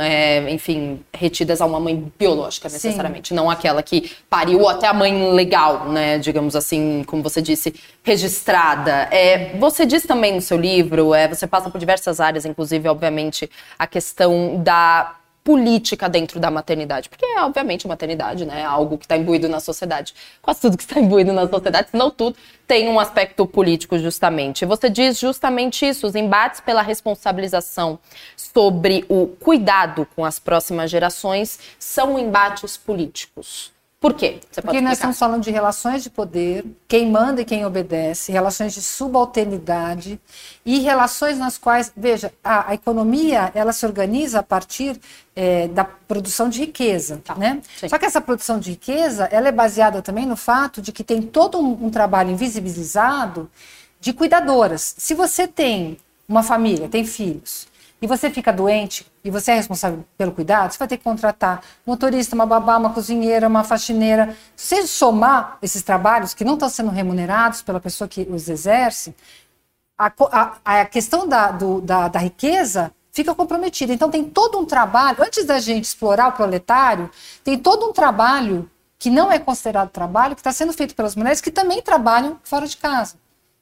é, 0.00 0.48
enfim, 0.52 1.00
retidas 1.12 1.60
a 1.60 1.66
uma 1.66 1.80
mãe 1.80 2.12
biológica 2.16 2.68
necessariamente. 2.68 3.30
Sim. 3.30 3.34
Não 3.34 3.50
aquela 3.50 3.82
que 3.82 4.12
pariu 4.30 4.68
até 4.68 4.86
a 4.86 4.94
mãe 4.94 5.32
legal, 5.32 5.88
né? 5.88 6.16
Digamos 6.18 6.54
assim, 6.54 7.02
como 7.08 7.24
você 7.24 7.42
disse, 7.42 7.74
registrada. 8.08 9.06
É, 9.10 9.56
você 9.58 9.84
diz 9.84 10.04
também 10.04 10.34
no 10.34 10.40
seu 10.40 10.56
livro, 10.56 11.14
é, 11.14 11.28
você 11.28 11.46
passa 11.46 11.68
por 11.68 11.78
diversas 11.78 12.20
áreas, 12.20 12.46
inclusive, 12.46 12.88
obviamente 12.88 13.50
a 13.78 13.86
questão 13.86 14.62
da 14.62 15.14
política 15.44 16.08
dentro 16.08 16.40
da 16.40 16.50
maternidade. 16.50 17.08
Porque, 17.08 17.24
obviamente, 17.38 17.86
a 17.86 17.88
maternidade 17.88 18.46
né, 18.46 18.60
é 18.60 18.64
algo 18.64 18.96
que 18.96 19.04
está 19.04 19.16
imbuído 19.16 19.48
na 19.48 19.60
sociedade. 19.60 20.14
Quase 20.40 20.60
tudo 20.60 20.76
que 20.76 20.82
está 20.82 20.98
imbuído 21.00 21.32
na 21.32 21.46
sociedade, 21.46 21.90
se 21.90 21.96
não 21.96 22.10
tudo, 22.10 22.36
tem 22.66 22.88
um 22.88 22.98
aspecto 22.98 23.46
político, 23.46 23.98
justamente. 23.98 24.64
Você 24.64 24.88
diz 24.88 25.18
justamente 25.18 25.86
isso: 25.86 26.06
os 26.06 26.14
embates 26.14 26.60
pela 26.60 26.82
responsabilização 26.82 27.98
sobre 28.36 29.04
o 29.08 29.26
cuidado 29.26 30.06
com 30.16 30.24
as 30.24 30.38
próximas 30.38 30.90
gerações 30.90 31.58
são 31.78 32.18
embates 32.18 32.76
políticos. 32.76 33.77
Por 34.00 34.14
quê? 34.14 34.38
Você 34.48 34.62
Porque 34.62 34.80
nós 34.80 34.92
estamos 34.92 35.18
falando 35.18 35.42
de 35.42 35.50
relações 35.50 36.04
de 36.04 36.10
poder, 36.10 36.64
quem 36.86 37.10
manda 37.10 37.40
e 37.40 37.44
quem 37.44 37.66
obedece, 37.66 38.30
relações 38.30 38.72
de 38.72 38.80
subalternidade 38.80 40.20
e 40.64 40.78
relações 40.78 41.36
nas 41.36 41.58
quais, 41.58 41.90
veja, 41.96 42.32
a, 42.42 42.70
a 42.70 42.74
economia 42.74 43.50
ela 43.56 43.72
se 43.72 43.84
organiza 43.84 44.38
a 44.38 44.42
partir 44.42 45.00
é, 45.34 45.66
da 45.66 45.84
produção 45.84 46.48
de 46.48 46.60
riqueza, 46.60 47.20
tá. 47.24 47.34
né? 47.34 47.60
Sim. 47.76 47.88
Só 47.88 47.98
que 47.98 48.06
essa 48.06 48.20
produção 48.20 48.60
de 48.60 48.70
riqueza 48.70 49.24
ela 49.32 49.48
é 49.48 49.52
baseada 49.52 50.00
também 50.00 50.26
no 50.26 50.36
fato 50.36 50.80
de 50.80 50.92
que 50.92 51.02
tem 51.02 51.20
todo 51.20 51.58
um, 51.58 51.86
um 51.86 51.90
trabalho 51.90 52.30
invisibilizado 52.30 53.50
de 54.00 54.12
cuidadoras. 54.12 54.94
Se 54.96 55.12
você 55.12 55.48
tem 55.48 55.98
uma 56.28 56.44
família, 56.44 56.88
tem 56.88 57.04
filhos, 57.04 57.66
e 58.00 58.06
você 58.06 58.30
fica 58.30 58.52
doente 58.52 59.06
e 59.24 59.30
você 59.30 59.52
é 59.52 59.54
responsável 59.54 60.04
pelo 60.16 60.32
cuidado, 60.32 60.72
você 60.72 60.78
vai 60.78 60.88
ter 60.88 60.96
que 60.98 61.04
contratar 61.04 61.62
motorista, 61.86 62.34
uma 62.34 62.46
babá, 62.46 62.76
uma 62.76 62.92
cozinheira, 62.92 63.48
uma 63.48 63.64
faxineira. 63.64 64.36
Se 64.54 64.76
você 64.76 64.86
somar 64.86 65.58
esses 65.60 65.82
trabalhos 65.82 66.32
que 66.32 66.44
não 66.44 66.54
estão 66.54 66.68
sendo 66.68 66.90
remunerados 66.90 67.60
pela 67.62 67.80
pessoa 67.80 68.06
que 68.06 68.22
os 68.30 68.48
exerce, 68.48 69.14
a, 69.98 70.12
a, 70.30 70.80
a 70.80 70.84
questão 70.84 71.26
da, 71.26 71.50
do, 71.50 71.80
da, 71.80 72.06
da 72.08 72.18
riqueza 72.20 72.92
fica 73.10 73.34
comprometida. 73.34 73.92
Então 73.92 74.08
tem 74.08 74.24
todo 74.24 74.58
um 74.58 74.64
trabalho, 74.64 75.22
antes 75.22 75.44
da 75.44 75.58
gente 75.58 75.84
explorar 75.84 76.28
o 76.28 76.32
proletário, 76.32 77.10
tem 77.42 77.58
todo 77.58 77.86
um 77.86 77.92
trabalho 77.92 78.70
que 78.96 79.10
não 79.10 79.30
é 79.30 79.38
considerado 79.38 79.90
trabalho, 79.90 80.34
que 80.34 80.40
está 80.40 80.52
sendo 80.52 80.72
feito 80.72 80.94
pelas 80.94 81.16
mulheres 81.16 81.40
que 81.40 81.50
também 81.50 81.82
trabalham 81.82 82.38
fora 82.44 82.66
de 82.66 82.76
casa. 82.76 83.16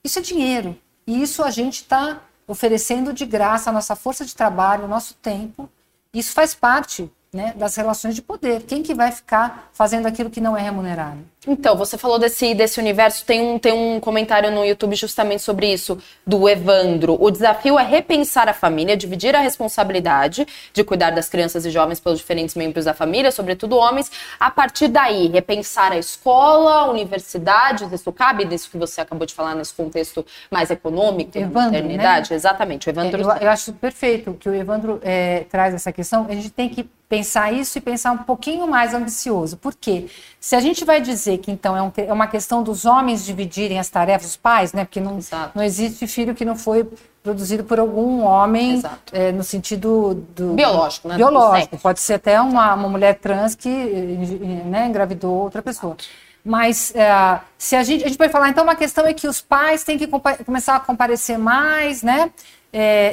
Isso 0.05 0.19
é 0.19 0.23
dinheiro. 0.23 0.77
E 1.07 1.23
isso 1.23 1.43
a 1.43 1.51
gente 1.51 1.83
está 1.83 2.21
oferecendo 2.47 3.13
de 3.13 3.27
graça 3.27 3.71
a 3.71 3.73
nossa 3.73 3.97
força 3.97 4.25
de 4.25 4.35
trabalho, 4.35 4.85
o 4.85 4.89
nosso 4.89 5.15
tempo. 5.15 5.69
Isso 6.13 6.33
faz 6.33 6.55
parte 6.55 7.11
né, 7.33 7.53
das 7.57 7.77
relações 7.77 8.15
de 8.15 8.23
poder. 8.23 8.63
Quem 8.63 8.83
que 8.83 8.95
vai 8.95 9.13
ficar 9.13 9.71
fazendo 9.73 10.07
aquilo 10.07 10.31
que 10.31 10.41
não 10.41 10.57
é 10.57 10.63
remunerado? 10.63 11.19
Então, 11.47 11.77
você 11.77 11.97
falou 11.97 12.19
desse, 12.19 12.55
desse 12.55 12.81
universo, 12.81 13.25
tem 13.25 13.41
um, 13.41 13.59
tem 13.59 13.73
um 13.73 14.01
comentário 14.01 14.51
no 14.51 14.65
YouTube 14.65 14.97
justamente 14.97 15.43
sobre 15.43 15.73
isso, 15.73 15.97
do 16.27 16.49
Evandro. 16.49 17.17
O 17.21 17.31
desafio 17.31 17.79
é 17.79 17.85
repensar 17.85 18.49
a 18.49 18.53
família, 18.53 18.97
dividir 18.97 19.37
a 19.37 19.39
responsabilidade 19.39 20.45
de 20.73 20.83
cuidar 20.83 21.11
das 21.11 21.29
crianças 21.29 21.65
e 21.65 21.71
jovens 21.71 22.01
pelos 22.01 22.19
diferentes 22.19 22.57
membros 22.57 22.87
da 22.87 22.93
família, 22.93 23.31
sobretudo 23.31 23.77
homens. 23.77 24.11
A 24.41 24.51
partir 24.51 24.89
daí, 24.89 25.29
repensar 25.29 25.93
a 25.93 25.99
escola, 25.99 26.91
universidades, 26.91 27.93
isso 27.93 28.13
cabe 28.13 28.45
nisso 28.45 28.69
que 28.69 28.77
você 28.77 29.01
acabou 29.01 29.25
de 29.25 29.35
falar, 29.35 29.55
nesse 29.55 29.73
contexto 29.73 30.27
mais 30.51 30.71
econômico, 30.71 31.39
Evandro, 31.39 31.61
maternidade? 31.61 32.31
Né? 32.31 32.37
Exatamente, 32.37 32.89
o 32.89 32.91
Evandro. 32.91 33.21
É, 33.21 33.25
eu, 33.25 33.43
eu, 33.43 33.51
acho 33.51 33.73
perfeito 33.75 34.35
que 34.35 34.49
o 34.49 34.55
Evandro 34.55 35.01
é, 35.05 35.45
traz 35.49 35.73
essa 35.75 35.93
questão. 35.93 36.27
A 36.29 36.35
gente 36.35 36.51
tem 36.51 36.69
que 36.69 36.89
pensar 37.09 37.53
isso 37.53 37.79
e 37.79 37.81
pensar 37.81 38.13
um 38.13 38.19
pouquinho 38.19 38.67
mais 38.67 38.93
ambicioso. 38.93 39.57
Por 39.57 39.75
quê? 39.75 40.07
Se 40.41 40.57
a 40.57 40.61
gente 40.61 40.85
vai 40.85 41.01
dizer 41.01 41.39
que 41.39 41.51
então 41.51 41.77
é, 41.77 41.83
um, 41.83 41.93
é 41.97 42.13
uma 42.13 42.27
questão 42.27 42.63
dos 42.63 42.85
homens 42.85 43.25
dividirem 43.25 43.79
as 43.79 43.89
tarefas, 43.89 44.31
os 44.31 44.37
pais, 44.37 44.73
né? 44.73 44.85
Porque 44.85 45.01
não, 45.01 45.19
não 45.55 45.63
existe 45.63 46.07
filho 46.07 46.35
que 46.35 46.45
não 46.45 46.57
foi 46.57 46.89
produzido 47.23 47.65
por 47.65 47.79
algum 47.79 48.23
homem 48.23 48.83
é, 49.13 49.33
no 49.33 49.43
sentido 49.43 50.15
do 50.35 50.55
biológico, 50.55 51.09
né? 51.09 51.17
Biológico. 51.17 51.79
Pode 51.79 52.01
ser 52.01 52.15
até 52.15 52.41
uma, 52.41 52.75
uma 52.75 52.89
mulher 52.89 53.19
trans 53.19 53.55
que 53.55 53.69
né, 53.69 54.87
engravidou 54.87 55.33
outra 55.33 55.63
pessoa. 55.63 55.97
Mas 56.45 56.95
é, 56.95 57.41
se 57.59 57.75
a 57.75 57.83
gente, 57.83 58.05
a 58.05 58.09
gente 58.09 58.19
vai 58.19 58.29
falar, 58.29 58.49
então, 58.49 58.63
uma 58.63 58.77
questão 58.77 59.05
é 59.05 59.13
que 59.13 59.27
os 59.27 59.41
pais 59.41 59.83
têm 59.83 59.99
que 59.99 60.07
começar 60.45 60.77
a 60.77 60.81
comparecer 60.81 61.39
mais, 61.39 62.03
né? 62.03 62.31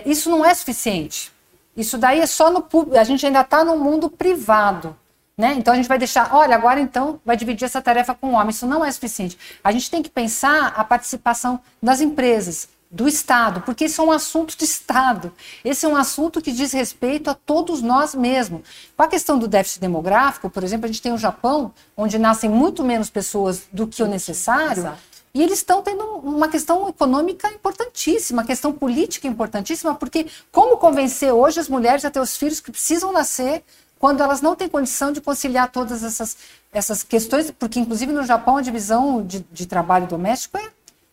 Isso 0.05 0.29
não 0.29 0.45
é 0.45 0.53
suficiente. 0.53 1.32
Isso 1.75 1.97
daí 1.97 2.19
é 2.19 2.25
só 2.25 2.51
no 2.51 2.61
público, 2.61 2.97
a 2.97 3.03
gente 3.03 3.25
ainda 3.25 3.41
está 3.41 3.63
no 3.63 3.77
mundo 3.77 4.09
privado. 4.09 4.95
Né? 5.35 5.55
Então 5.57 5.73
a 5.73 5.77
gente 5.77 5.87
vai 5.87 5.97
deixar, 5.97 6.33
olha, 6.33 6.55
agora 6.55 6.79
então 6.79 7.19
vai 7.25 7.35
dividir 7.35 7.65
essa 7.65 7.81
tarefa 7.81 8.13
com 8.13 8.27
o 8.29 8.33
homem. 8.33 8.51
Isso 8.51 8.67
não 8.67 8.85
é 8.85 8.91
suficiente. 8.91 9.37
A 9.63 9.71
gente 9.71 9.89
tem 9.89 10.03
que 10.03 10.09
pensar 10.09 10.73
a 10.75 10.83
participação 10.83 11.59
das 11.81 12.01
empresas, 12.01 12.69
do 12.93 13.07
Estado, 13.07 13.61
porque 13.61 13.85
isso 13.85 13.99
é 14.01 14.05
um 14.05 14.11
assunto 14.11 14.55
de 14.55 14.63
Estado. 14.63 15.33
Esse 15.65 15.83
é 15.83 15.89
um 15.89 15.95
assunto 15.95 16.39
que 16.39 16.51
diz 16.51 16.71
respeito 16.71 17.27
a 17.31 17.33
todos 17.33 17.81
nós 17.81 18.13
mesmos. 18.13 18.61
Com 18.95 19.01
a 19.01 19.07
questão 19.07 19.39
do 19.39 19.47
déficit 19.47 19.81
demográfico, 19.81 20.47
por 20.47 20.63
exemplo, 20.63 20.85
a 20.85 20.87
gente 20.87 21.01
tem 21.01 21.11
o 21.11 21.17
Japão, 21.17 21.73
onde 21.97 22.19
nascem 22.19 22.47
muito 22.47 22.83
menos 22.83 23.09
pessoas 23.09 23.63
do 23.73 23.87
que 23.87 24.03
o 24.03 24.07
necessário. 24.07 24.81
Exato. 24.83 25.12
E 25.35 25.41
eles 25.41 25.59
estão 25.59 25.81
tendo 25.81 26.03
uma 26.17 26.47
questão 26.47 26.87
econômica 26.87 27.47
importantíssima, 27.47 28.41
uma 28.41 28.45
questão 28.45 28.71
política 28.71 29.27
importantíssima, 29.27 29.95
porque 29.95 30.27
como 30.51 30.77
convencer 30.77 31.33
hoje 31.33 31.59
as 31.59 31.67
mulheres 31.67 32.05
a 32.05 32.11
ter 32.11 32.19
os 32.19 32.37
filhos 32.37 32.59
que 32.59 32.69
precisam 32.69 33.11
nascer 33.11 33.63
quando 33.97 34.21
elas 34.21 34.41
não 34.41 34.55
têm 34.55 34.69
condição 34.69 35.11
de 35.11 35.19
conciliar 35.19 35.71
todas 35.71 36.03
essas, 36.03 36.37
essas 36.71 37.01
questões, 37.01 37.49
porque 37.49 37.79
inclusive 37.79 38.11
no 38.11 38.23
Japão 38.23 38.57
a 38.57 38.61
divisão 38.61 39.25
de, 39.25 39.39
de 39.51 39.65
trabalho 39.65 40.05
doméstico 40.05 40.55
é 40.57 40.69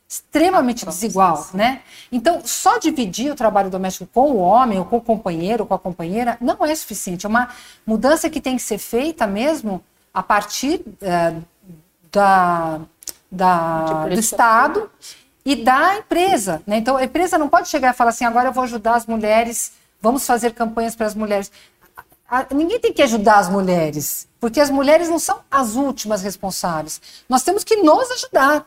extremamente 0.06 0.84
desigual, 0.84 1.46
né? 1.54 1.82
Então, 2.12 2.42
só 2.44 2.78
dividir 2.78 3.32
o 3.32 3.36
trabalho 3.36 3.70
doméstico 3.70 4.10
com 4.12 4.32
o 4.32 4.36
homem, 4.38 4.78
ou 4.78 4.84
com 4.84 4.96
o 4.96 5.00
companheiro, 5.00 5.62
ou 5.62 5.66
com 5.66 5.74
a 5.74 5.78
companheira, 5.78 6.36
não 6.40 6.62
é 6.66 6.74
suficiente. 6.74 7.24
É 7.24 7.28
uma 7.28 7.48
mudança 7.86 8.28
que 8.28 8.40
tem 8.40 8.56
que 8.56 8.62
ser 8.62 8.76
feita 8.76 9.26
mesmo 9.26 9.82
a 10.12 10.22
partir 10.22 10.84
é, 11.00 11.36
da 12.10 12.80
da, 13.30 14.06
do 14.08 14.18
Estado 14.18 14.90
e 15.44 15.56
da 15.56 15.99
empresa. 15.99 16.62
Né? 16.66 16.78
Então, 16.78 16.96
a 16.96 17.04
empresa 17.04 17.38
não 17.38 17.49
pode 17.49 17.68
chegar 17.68 17.94
e 17.94 17.96
falar 17.96 18.10
assim: 18.10 18.25
agora 18.25 18.49
eu 18.49 18.52
vou 18.52 18.64
ajudar 18.64 18.94
as 18.94 19.06
mulheres, 19.06 19.72
vamos 20.00 20.26
fazer 20.26 20.52
campanhas 20.54 20.96
para 20.96 21.06
as 21.06 21.14
mulheres. 21.14 21.50
ninguém 22.52 22.80
tem 22.80 22.92
que 22.92 23.02
ajudar 23.02 23.38
as 23.38 23.49
mulheres, 23.49 24.26
porque 24.40 24.60
as 24.60 24.70
mulheres 24.70 25.08
não 25.08 25.18
são 25.18 25.40
as 25.50 25.75
últimas 25.75 26.22
responsáveis. 26.22 27.00
Nós 27.28 27.42
temos 27.42 27.64
que 27.64 27.76
nos 27.76 28.10
ajudar. 28.10 28.66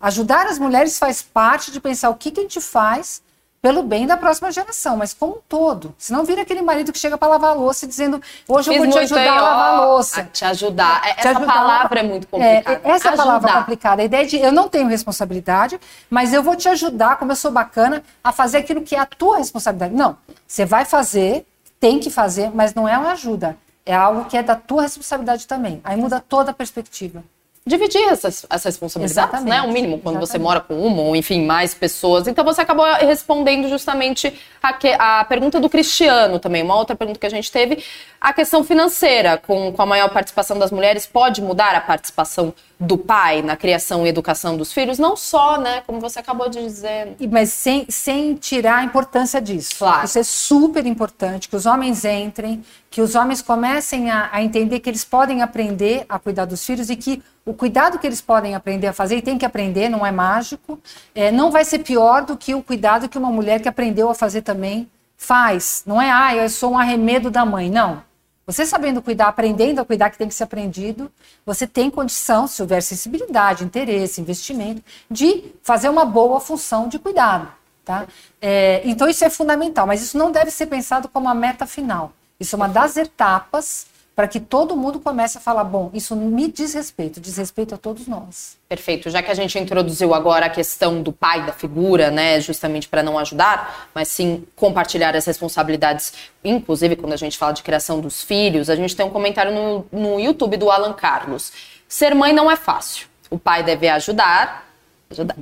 Ajudar 0.00 0.46
as 0.48 0.58
mulheres 0.58 0.98
faz 0.98 1.22
parte 1.22 1.70
de 1.70 1.80
pensar 1.80 2.10
o 2.10 2.16
que, 2.16 2.32
que 2.32 2.40
a 2.40 2.42
gente 2.42 2.60
faz 2.60 3.21
pelo 3.62 3.84
bem 3.84 4.08
da 4.08 4.16
próxima 4.16 4.50
geração, 4.50 4.96
mas 4.96 5.14
como 5.14 5.36
um 5.36 5.40
todo. 5.48 5.94
Senão 5.96 6.24
vira 6.24 6.42
aquele 6.42 6.60
marido 6.60 6.92
que 6.92 6.98
chega 6.98 7.16
para 7.16 7.28
lavar 7.28 7.50
a 7.50 7.54
louça 7.54 7.86
dizendo, 7.86 8.20
hoje 8.48 8.68
Fiz 8.68 8.76
eu 8.76 8.84
vou 8.84 8.92
te 8.92 8.98
ajudar 8.98 9.38
a 9.38 9.40
lavar 9.40 9.74
a 9.74 9.86
louça. 9.86 10.20
A 10.20 10.24
te 10.24 10.44
ajudar. 10.44 11.02
Te 11.02 11.20
essa 11.20 11.30
ajudar. 11.30 11.46
palavra 11.54 12.00
é 12.00 12.02
muito 12.02 12.26
complicada. 12.26 12.80
É, 12.84 12.90
essa 12.90 13.10
ajudar. 13.10 13.24
palavra 13.24 13.50
é 13.50 13.54
complicada. 13.54 14.02
A 14.02 14.04
ideia 14.04 14.26
de 14.26 14.36
eu 14.36 14.50
não 14.50 14.68
tenho 14.68 14.88
responsabilidade, 14.88 15.80
mas 16.10 16.34
eu 16.34 16.42
vou 16.42 16.56
te 16.56 16.68
ajudar, 16.68 17.16
como 17.18 17.30
eu 17.30 17.36
sou 17.36 17.52
bacana, 17.52 18.02
a 18.24 18.32
fazer 18.32 18.58
aquilo 18.58 18.82
que 18.82 18.96
é 18.96 18.98
a 18.98 19.06
tua 19.06 19.38
responsabilidade. 19.38 19.94
Não, 19.94 20.16
você 20.44 20.64
vai 20.64 20.84
fazer, 20.84 21.46
tem 21.78 22.00
que 22.00 22.10
fazer, 22.10 22.50
mas 22.52 22.74
não 22.74 22.88
é 22.88 22.98
uma 22.98 23.12
ajuda. 23.12 23.56
É 23.86 23.94
algo 23.94 24.24
que 24.24 24.36
é 24.36 24.42
da 24.42 24.56
tua 24.56 24.82
responsabilidade 24.82 25.46
também. 25.46 25.80
Aí 25.84 25.96
muda 25.96 26.18
toda 26.18 26.50
a 26.50 26.54
perspectiva 26.54 27.22
dividir 27.64 28.02
essas, 28.08 28.44
responsabilidades, 28.64 29.34
Exatamente. 29.34 29.48
né? 29.48 29.62
O 29.62 29.72
mínimo, 29.72 29.98
quando 29.98 30.16
Exatamente. 30.16 30.32
você 30.32 30.38
mora 30.38 30.60
com 30.60 30.74
uma 30.74 31.02
ou, 31.02 31.14
enfim, 31.14 31.44
mais 31.44 31.74
pessoas. 31.74 32.26
Então 32.26 32.44
você 32.44 32.60
acabou 32.60 32.84
respondendo 32.94 33.68
justamente 33.68 34.32
a, 34.62 34.72
que, 34.72 34.88
a 34.98 35.24
pergunta 35.24 35.60
do 35.60 35.68
Cristiano 35.68 36.38
também. 36.38 36.62
Uma 36.62 36.76
outra 36.76 36.96
pergunta 36.96 37.20
que 37.20 37.26
a 37.26 37.30
gente 37.30 37.50
teve, 37.50 37.84
a 38.20 38.32
questão 38.32 38.64
financeira, 38.64 39.38
com, 39.38 39.72
com 39.72 39.82
a 39.82 39.86
maior 39.86 40.10
participação 40.10 40.58
das 40.58 40.72
mulheres, 40.72 41.06
pode 41.06 41.40
mudar 41.40 41.74
a 41.74 41.80
participação 41.80 42.52
do 42.82 42.98
pai 42.98 43.42
na 43.42 43.56
criação 43.56 44.04
e 44.04 44.08
educação 44.08 44.56
dos 44.56 44.72
filhos? 44.72 44.98
Não 44.98 45.16
só, 45.16 45.58
né? 45.58 45.82
Como 45.86 46.00
você 46.00 46.18
acabou 46.18 46.48
de 46.48 46.60
dizer. 46.62 47.16
Mas 47.30 47.50
sem, 47.50 47.86
sem 47.88 48.34
tirar 48.34 48.76
a 48.76 48.84
importância 48.84 49.40
disso. 49.40 49.76
Claro. 49.78 50.04
Isso 50.04 50.18
é 50.18 50.22
super 50.22 50.84
importante, 50.84 51.48
que 51.48 51.56
os 51.56 51.64
homens 51.64 52.04
entrem, 52.04 52.64
que 52.90 53.00
os 53.00 53.14
homens 53.14 53.40
comecem 53.40 54.10
a, 54.10 54.28
a 54.32 54.42
entender 54.42 54.80
que 54.80 54.90
eles 54.90 55.04
podem 55.04 55.42
aprender 55.42 56.04
a 56.08 56.18
cuidar 56.18 56.44
dos 56.44 56.64
filhos 56.64 56.90
e 56.90 56.96
que 56.96 57.22
o 57.44 57.54
cuidado 57.54 57.98
que 57.98 58.06
eles 58.06 58.20
podem 58.20 58.54
aprender 58.54 58.86
a 58.86 58.92
fazer, 58.92 59.16
e 59.16 59.22
tem 59.22 59.36
que 59.36 59.44
aprender, 59.44 59.88
não 59.88 60.06
é 60.06 60.12
mágico, 60.12 60.78
é, 61.14 61.32
não 61.32 61.50
vai 61.50 61.64
ser 61.64 61.80
pior 61.80 62.24
do 62.24 62.36
que 62.36 62.54
o 62.54 62.62
cuidado 62.62 63.08
que 63.08 63.18
uma 63.18 63.30
mulher 63.30 63.60
que 63.60 63.68
aprendeu 63.68 64.08
a 64.08 64.14
fazer 64.14 64.42
também 64.42 64.88
faz. 65.16 65.82
Não 65.86 66.00
é, 66.00 66.10
ah, 66.10 66.34
eu 66.34 66.48
sou 66.48 66.72
um 66.72 66.78
arremedo 66.78 67.30
da 67.30 67.44
mãe. 67.44 67.70
Não. 67.70 68.02
Você 68.46 68.66
sabendo 68.66 69.00
cuidar, 69.00 69.28
aprendendo 69.28 69.80
a 69.80 69.84
cuidar 69.84 70.10
que 70.10 70.18
tem 70.18 70.26
que 70.28 70.34
ser 70.34 70.44
aprendido, 70.44 71.10
você 71.46 71.66
tem 71.66 71.90
condição, 71.90 72.46
se 72.46 72.60
houver 72.60 72.82
sensibilidade, 72.82 73.64
interesse, 73.64 74.20
investimento, 74.20 74.82
de 75.10 75.52
fazer 75.62 75.88
uma 75.88 76.04
boa 76.04 76.40
função 76.40 76.88
de 76.88 76.98
cuidado. 76.98 77.48
Tá? 77.84 78.06
É, 78.40 78.82
então 78.84 79.08
isso 79.08 79.24
é 79.24 79.30
fundamental, 79.30 79.86
mas 79.86 80.02
isso 80.02 80.16
não 80.18 80.30
deve 80.30 80.50
ser 80.50 80.66
pensado 80.66 81.08
como 81.08 81.28
a 81.28 81.34
meta 81.34 81.66
final. 81.66 82.12
Isso 82.38 82.54
é 82.54 82.56
uma 82.56 82.68
das 82.68 82.96
etapas 82.96 83.86
para 84.14 84.28
que 84.28 84.38
todo 84.38 84.76
mundo 84.76 85.00
comece 85.00 85.38
a 85.38 85.40
falar: 85.40 85.64
bom, 85.64 85.90
isso 85.94 86.14
me 86.14 86.50
diz 86.50 86.74
respeito, 86.74 87.20
diz 87.20 87.36
respeito 87.36 87.74
a 87.74 87.78
todos 87.78 88.06
nós. 88.06 88.56
Perfeito. 88.68 89.10
Já 89.10 89.22
que 89.22 89.30
a 89.30 89.34
gente 89.34 89.58
introduziu 89.58 90.14
agora 90.14 90.46
a 90.46 90.50
questão 90.50 91.02
do 91.02 91.12
pai, 91.12 91.44
da 91.46 91.52
figura, 91.52 92.10
né, 92.10 92.40
justamente 92.40 92.88
para 92.88 93.02
não 93.02 93.18
ajudar, 93.18 93.88
mas 93.94 94.08
sim 94.08 94.44
compartilhar 94.54 95.16
as 95.16 95.24
responsabilidades, 95.24 96.12
inclusive 96.44 96.96
quando 96.96 97.12
a 97.12 97.16
gente 97.16 97.38
fala 97.38 97.52
de 97.52 97.62
criação 97.62 98.00
dos 98.00 98.22
filhos, 98.22 98.68
a 98.68 98.76
gente 98.76 98.94
tem 98.94 99.04
um 99.04 99.10
comentário 99.10 99.52
no, 99.52 99.86
no 99.92 100.20
YouTube 100.20 100.56
do 100.56 100.70
Alan 100.70 100.92
Carlos. 100.92 101.52
Ser 101.88 102.14
mãe 102.14 102.32
não 102.32 102.50
é 102.50 102.56
fácil. 102.56 103.06
O 103.30 103.38
pai 103.38 103.62
deve 103.62 103.88
ajudar, 103.88 104.66
ajudar 105.10 105.36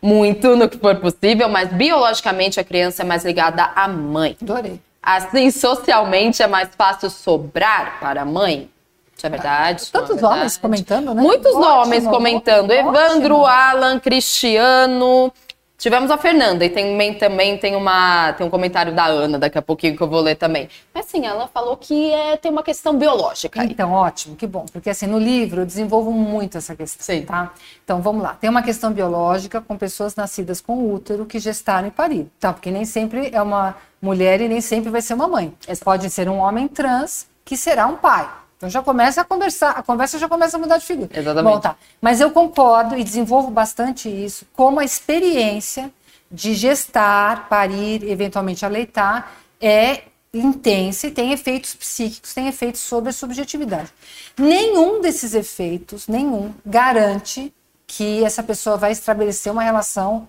muito 0.00 0.56
no 0.56 0.68
que 0.68 0.78
for 0.78 0.96
possível, 0.96 1.48
mas 1.48 1.70
biologicamente 1.70 2.58
a 2.58 2.64
criança 2.64 3.02
é 3.02 3.04
mais 3.04 3.24
ligada 3.24 3.64
à 3.74 3.86
mãe. 3.86 4.36
Adorei. 4.40 4.80
Assim, 5.10 5.50
socialmente 5.50 6.42
é 6.42 6.46
mais 6.46 6.68
fácil 6.76 7.08
sobrar 7.08 7.98
para 7.98 8.20
a 8.20 8.24
mãe. 8.26 8.68
Isso 9.16 9.26
é 9.26 9.30
verdade. 9.30 9.84
É 9.84 9.90
Tantos 9.90 10.16
verdade. 10.16 10.34
homens 10.34 10.58
comentando, 10.58 11.14
né? 11.14 11.22
Muitos 11.22 11.54
ótimo, 11.54 11.64
homens 11.64 12.06
comentando. 12.06 12.70
Ótimo. 12.70 12.90
Evandro, 12.90 13.46
Alan, 13.46 13.98
Cristiano. 13.98 15.32
Tivemos 15.78 16.10
a 16.10 16.18
Fernanda 16.18 16.64
e 16.64 16.70
também, 16.70 17.14
também 17.14 17.56
tem, 17.56 17.76
uma, 17.76 18.32
tem 18.32 18.44
um 18.44 18.50
comentário 18.50 18.92
da 18.92 19.06
Ana 19.06 19.38
daqui 19.38 19.56
a 19.56 19.62
pouquinho 19.62 19.96
que 19.96 20.02
eu 20.02 20.08
vou 20.08 20.20
ler 20.20 20.34
também. 20.34 20.68
Mas 20.92 21.06
sim, 21.06 21.24
ela 21.24 21.46
falou 21.46 21.76
que 21.76 22.10
é, 22.10 22.36
tem 22.36 22.50
uma 22.50 22.64
questão 22.64 22.98
biológica. 22.98 23.60
Aí. 23.60 23.68
Então, 23.70 23.92
ótimo, 23.92 24.34
que 24.34 24.44
bom. 24.44 24.66
Porque 24.72 24.90
assim, 24.90 25.06
no 25.06 25.20
livro 25.20 25.60
eu 25.60 25.66
desenvolvo 25.66 26.10
muito 26.10 26.58
essa 26.58 26.74
questão, 26.74 27.04
sim. 27.06 27.22
tá? 27.22 27.52
Então, 27.84 28.02
vamos 28.02 28.24
lá. 28.24 28.34
Tem 28.34 28.50
uma 28.50 28.60
questão 28.60 28.92
biológica 28.92 29.60
com 29.60 29.78
pessoas 29.78 30.16
nascidas 30.16 30.60
com 30.60 30.92
útero 30.92 31.24
que 31.24 31.38
gestaram 31.38 31.86
e 31.86 31.92
pariram, 31.92 32.28
tá? 32.40 32.52
Porque 32.52 32.72
nem 32.72 32.84
sempre 32.84 33.30
é 33.32 33.40
uma 33.40 33.76
mulher 34.02 34.40
e 34.40 34.48
nem 34.48 34.60
sempre 34.60 34.90
vai 34.90 35.00
ser 35.00 35.14
uma 35.14 35.28
mãe. 35.28 35.54
Pode 35.84 36.10
ser 36.10 36.28
um 36.28 36.38
homem 36.38 36.66
trans 36.66 37.28
que 37.44 37.56
será 37.56 37.86
um 37.86 37.94
pai. 37.94 38.28
Então 38.58 38.68
já 38.68 38.82
começa 38.82 39.20
a 39.20 39.24
conversar, 39.24 39.70
a 39.70 39.82
conversa 39.84 40.18
já 40.18 40.28
começa 40.28 40.56
a 40.56 40.60
mudar 40.60 40.78
de 40.78 40.84
figura. 40.84 41.08
Exatamente. 41.14 41.54
Bom, 41.54 41.60
tá. 41.60 41.76
Mas 42.00 42.20
eu 42.20 42.30
concordo 42.32 42.98
e 42.98 43.04
desenvolvo 43.04 43.50
bastante 43.50 44.08
isso 44.08 44.44
como 44.52 44.80
a 44.80 44.84
experiência 44.84 45.90
de 46.30 46.54
gestar, 46.54 47.48
parir, 47.48 48.02
eventualmente 48.02 48.66
aleitar, 48.66 49.32
é 49.60 50.02
intensa 50.34 51.06
e 51.06 51.10
tem 51.12 51.32
efeitos 51.32 51.74
psíquicos, 51.74 52.34
tem 52.34 52.48
efeitos 52.48 52.80
sobre 52.80 53.10
a 53.10 53.12
subjetividade. 53.12 53.90
Nenhum 54.36 55.00
desses 55.00 55.34
efeitos, 55.34 56.08
nenhum, 56.08 56.52
garante 56.66 57.54
que 57.86 58.22
essa 58.24 58.42
pessoa 58.42 58.76
vai 58.76 58.92
estabelecer 58.92 59.50
uma 59.50 59.62
relação 59.62 60.28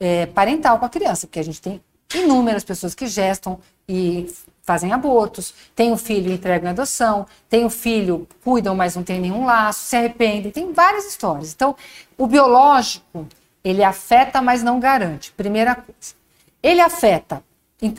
é, 0.00 0.24
parental 0.26 0.78
com 0.78 0.86
a 0.86 0.88
criança, 0.88 1.26
porque 1.26 1.40
a 1.40 1.44
gente 1.44 1.60
tem 1.60 1.82
inúmeras 2.14 2.64
pessoas 2.64 2.94
que 2.94 3.06
gestam 3.06 3.58
e 3.88 4.32
fazem 4.66 4.92
abortos, 4.92 5.54
tem 5.76 5.92
o 5.92 5.96
filho 5.96 6.32
entrega 6.32 6.66
em 6.66 6.70
adoção, 6.70 7.24
tem 7.48 7.64
o 7.64 7.70
filho 7.70 8.26
cuidam, 8.42 8.74
mas 8.74 8.96
não 8.96 9.04
tem 9.04 9.20
nenhum 9.20 9.46
laço, 9.46 9.84
se 9.84 9.96
arrependem, 9.96 10.50
tem 10.50 10.72
várias 10.72 11.06
histórias. 11.06 11.52
Então, 11.54 11.76
o 12.18 12.26
biológico, 12.26 13.28
ele 13.64 13.84
afeta, 13.84 14.42
mas 14.42 14.64
não 14.64 14.80
garante. 14.80 15.32
Primeira 15.32 15.76
coisa. 15.76 16.14
Ele 16.60 16.80
afeta. 16.80 17.42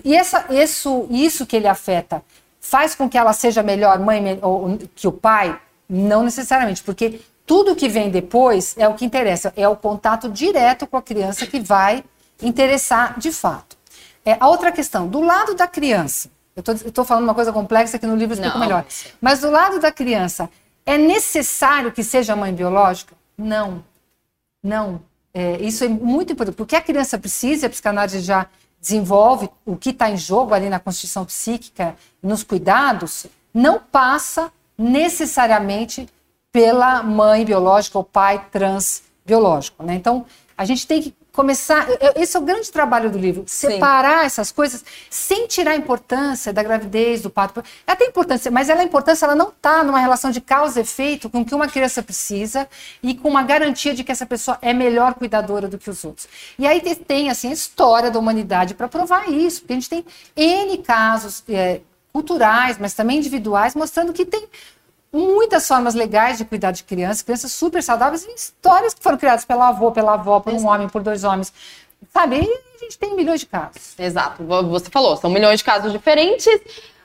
E 0.03 0.13
essa, 0.15 0.45
isso, 0.49 1.07
isso 1.09 1.45
que 1.45 1.55
ele 1.55 1.67
afeta 1.67 2.21
faz 2.59 2.93
com 2.93 3.07
que 3.07 3.17
ela 3.17 3.31
seja 3.31 3.63
melhor 3.63 3.97
mãe 3.99 4.37
ou 4.41 4.77
que 4.93 5.07
o 5.07 5.11
pai? 5.11 5.57
Não 5.89 6.21
necessariamente, 6.21 6.83
porque 6.83 7.21
tudo 7.45 7.77
que 7.77 7.87
vem 7.87 8.09
depois 8.09 8.75
é 8.77 8.89
o 8.89 8.93
que 8.93 9.05
interessa, 9.05 9.53
é 9.55 9.65
o 9.69 9.75
contato 9.75 10.27
direto 10.29 10.85
com 10.85 10.97
a 10.97 11.01
criança 11.01 11.47
que 11.47 11.61
vai 11.61 12.03
interessar 12.41 13.17
de 13.17 13.31
fato. 13.31 13.77
É, 14.25 14.35
a 14.37 14.49
outra 14.49 14.69
questão, 14.69 15.07
do 15.07 15.21
lado 15.21 15.55
da 15.55 15.65
criança, 15.65 16.29
eu 16.57 16.73
estou 16.87 17.05
falando 17.05 17.23
uma 17.23 17.35
coisa 17.35 17.53
complexa 17.53 17.99
que 17.99 18.07
no 18.07 18.15
livro 18.15 18.33
explico 18.33 18.57
melhor. 18.57 18.83
Mas 19.21 19.41
do 19.41 19.51
lado 19.51 19.79
da 19.79 19.91
criança, 19.91 20.49
é 20.85 20.97
necessário 20.97 21.91
que 21.91 22.03
seja 22.03 22.35
mãe 22.35 22.53
biológica? 22.53 23.15
Não. 23.37 23.83
Não. 24.63 25.01
É, 25.33 25.61
isso 25.61 25.83
é 25.83 25.87
muito 25.87 26.33
importante. 26.33 26.55
Porque 26.55 26.75
a 26.75 26.81
criança 26.81 27.17
precisa, 27.17 27.67
a 27.67 27.69
psicanálise 27.69 28.21
já 28.21 28.47
desenvolve 28.81 29.49
o 29.65 29.75
que 29.75 29.91
está 29.91 30.09
em 30.09 30.17
jogo 30.17 30.53
ali 30.53 30.67
na 30.69 30.79
constituição 30.79 31.25
psíquica, 31.25 31.95
nos 32.23 32.43
cuidados, 32.43 33.27
não 33.53 33.79
passa 33.79 34.51
necessariamente 34.77 36.07
pela 36.51 37.03
mãe 37.03 37.45
biológica 37.45 37.97
ou 37.97 38.03
pai 38.03 38.47
trans 38.51 39.03
biológico. 39.25 39.83
Né? 39.83 39.93
Então, 39.93 40.25
a 40.57 40.65
gente 40.65 40.87
tem 40.87 41.01
que 41.01 41.13
começar. 41.37 41.87
Esse 42.15 42.35
é 42.35 42.39
o 42.39 42.43
grande 42.43 42.71
trabalho 42.71 43.11
do 43.11 43.17
livro, 43.19 43.43
separar 43.45 44.21
Sim. 44.21 44.25
essas 44.25 44.51
coisas 44.51 44.83
sem 45.07 45.45
tirar 45.45 45.71
a 45.71 45.75
importância 45.75 46.51
da 46.51 46.63
gravidez, 46.63 47.21
do 47.21 47.29
parto. 47.29 47.63
Ela 47.85 47.95
tem 47.95 48.07
importância, 48.07 48.49
mas 48.49 48.69
ela, 48.69 48.81
a 48.81 48.83
importância 48.83 49.23
ela 49.23 49.35
não 49.35 49.49
está 49.49 49.83
numa 49.83 49.99
relação 49.99 50.31
de 50.31 50.41
causa 50.41 50.79
e 50.79 50.81
efeito 50.81 51.29
com 51.29 51.41
o 51.41 51.45
que 51.45 51.53
uma 51.53 51.67
criança 51.67 52.01
precisa 52.01 52.67
e 53.03 53.13
com 53.13 53.29
uma 53.29 53.43
garantia 53.43 53.93
de 53.93 54.03
que 54.03 54.11
essa 54.11 54.25
pessoa 54.25 54.57
é 54.63 54.73
melhor 54.73 55.13
cuidadora 55.13 55.67
do 55.67 55.77
que 55.77 55.91
os 55.91 56.03
outros. 56.03 56.27
E 56.57 56.65
aí 56.65 56.81
tem 56.95 57.29
assim 57.29 57.49
a 57.49 57.53
história 57.53 58.09
da 58.09 58.17
humanidade 58.17 58.73
para 58.73 58.87
provar 58.87 59.29
isso, 59.29 59.61
porque 59.61 59.73
a 59.73 59.75
gente 59.75 59.89
tem 59.89 60.05
N 60.35 60.79
casos. 60.79 61.43
É, 61.47 61.81
culturais, 62.17 62.79
mas 62.79 62.95
também 62.95 63.19
individuais, 63.19 63.75
mostrando 63.75 64.11
que 64.11 64.25
tem 64.25 64.47
muitas 65.11 65.67
formas 65.67 65.95
legais 65.95 66.37
de 66.37 66.45
cuidar 66.45 66.71
de 66.71 66.83
crianças, 66.83 67.21
crianças 67.21 67.51
super 67.51 67.81
saudáveis, 67.81 68.25
e 68.25 68.33
histórias 68.33 68.93
que 68.93 69.01
foram 69.01 69.17
criadas 69.17 69.45
pela 69.45 69.69
avó, 69.69 69.91
pela 69.91 70.13
avó, 70.13 70.39
por 70.39 70.53
um 70.53 70.57
Exato. 70.57 70.73
homem, 70.73 70.89
por 70.89 71.01
dois 71.01 71.23
homens. 71.23 71.53
Sabe? 72.13 72.37
E 72.37 72.75
a 72.75 72.79
gente 72.79 72.97
tem 72.97 73.15
milhões 73.15 73.39
de 73.39 73.45
casos. 73.45 73.97
Exato. 73.97 74.43
Você 74.43 74.89
falou, 74.89 75.17
são 75.17 75.29
milhões 75.29 75.59
de 75.59 75.63
casos 75.63 75.91
diferentes, 75.91 76.59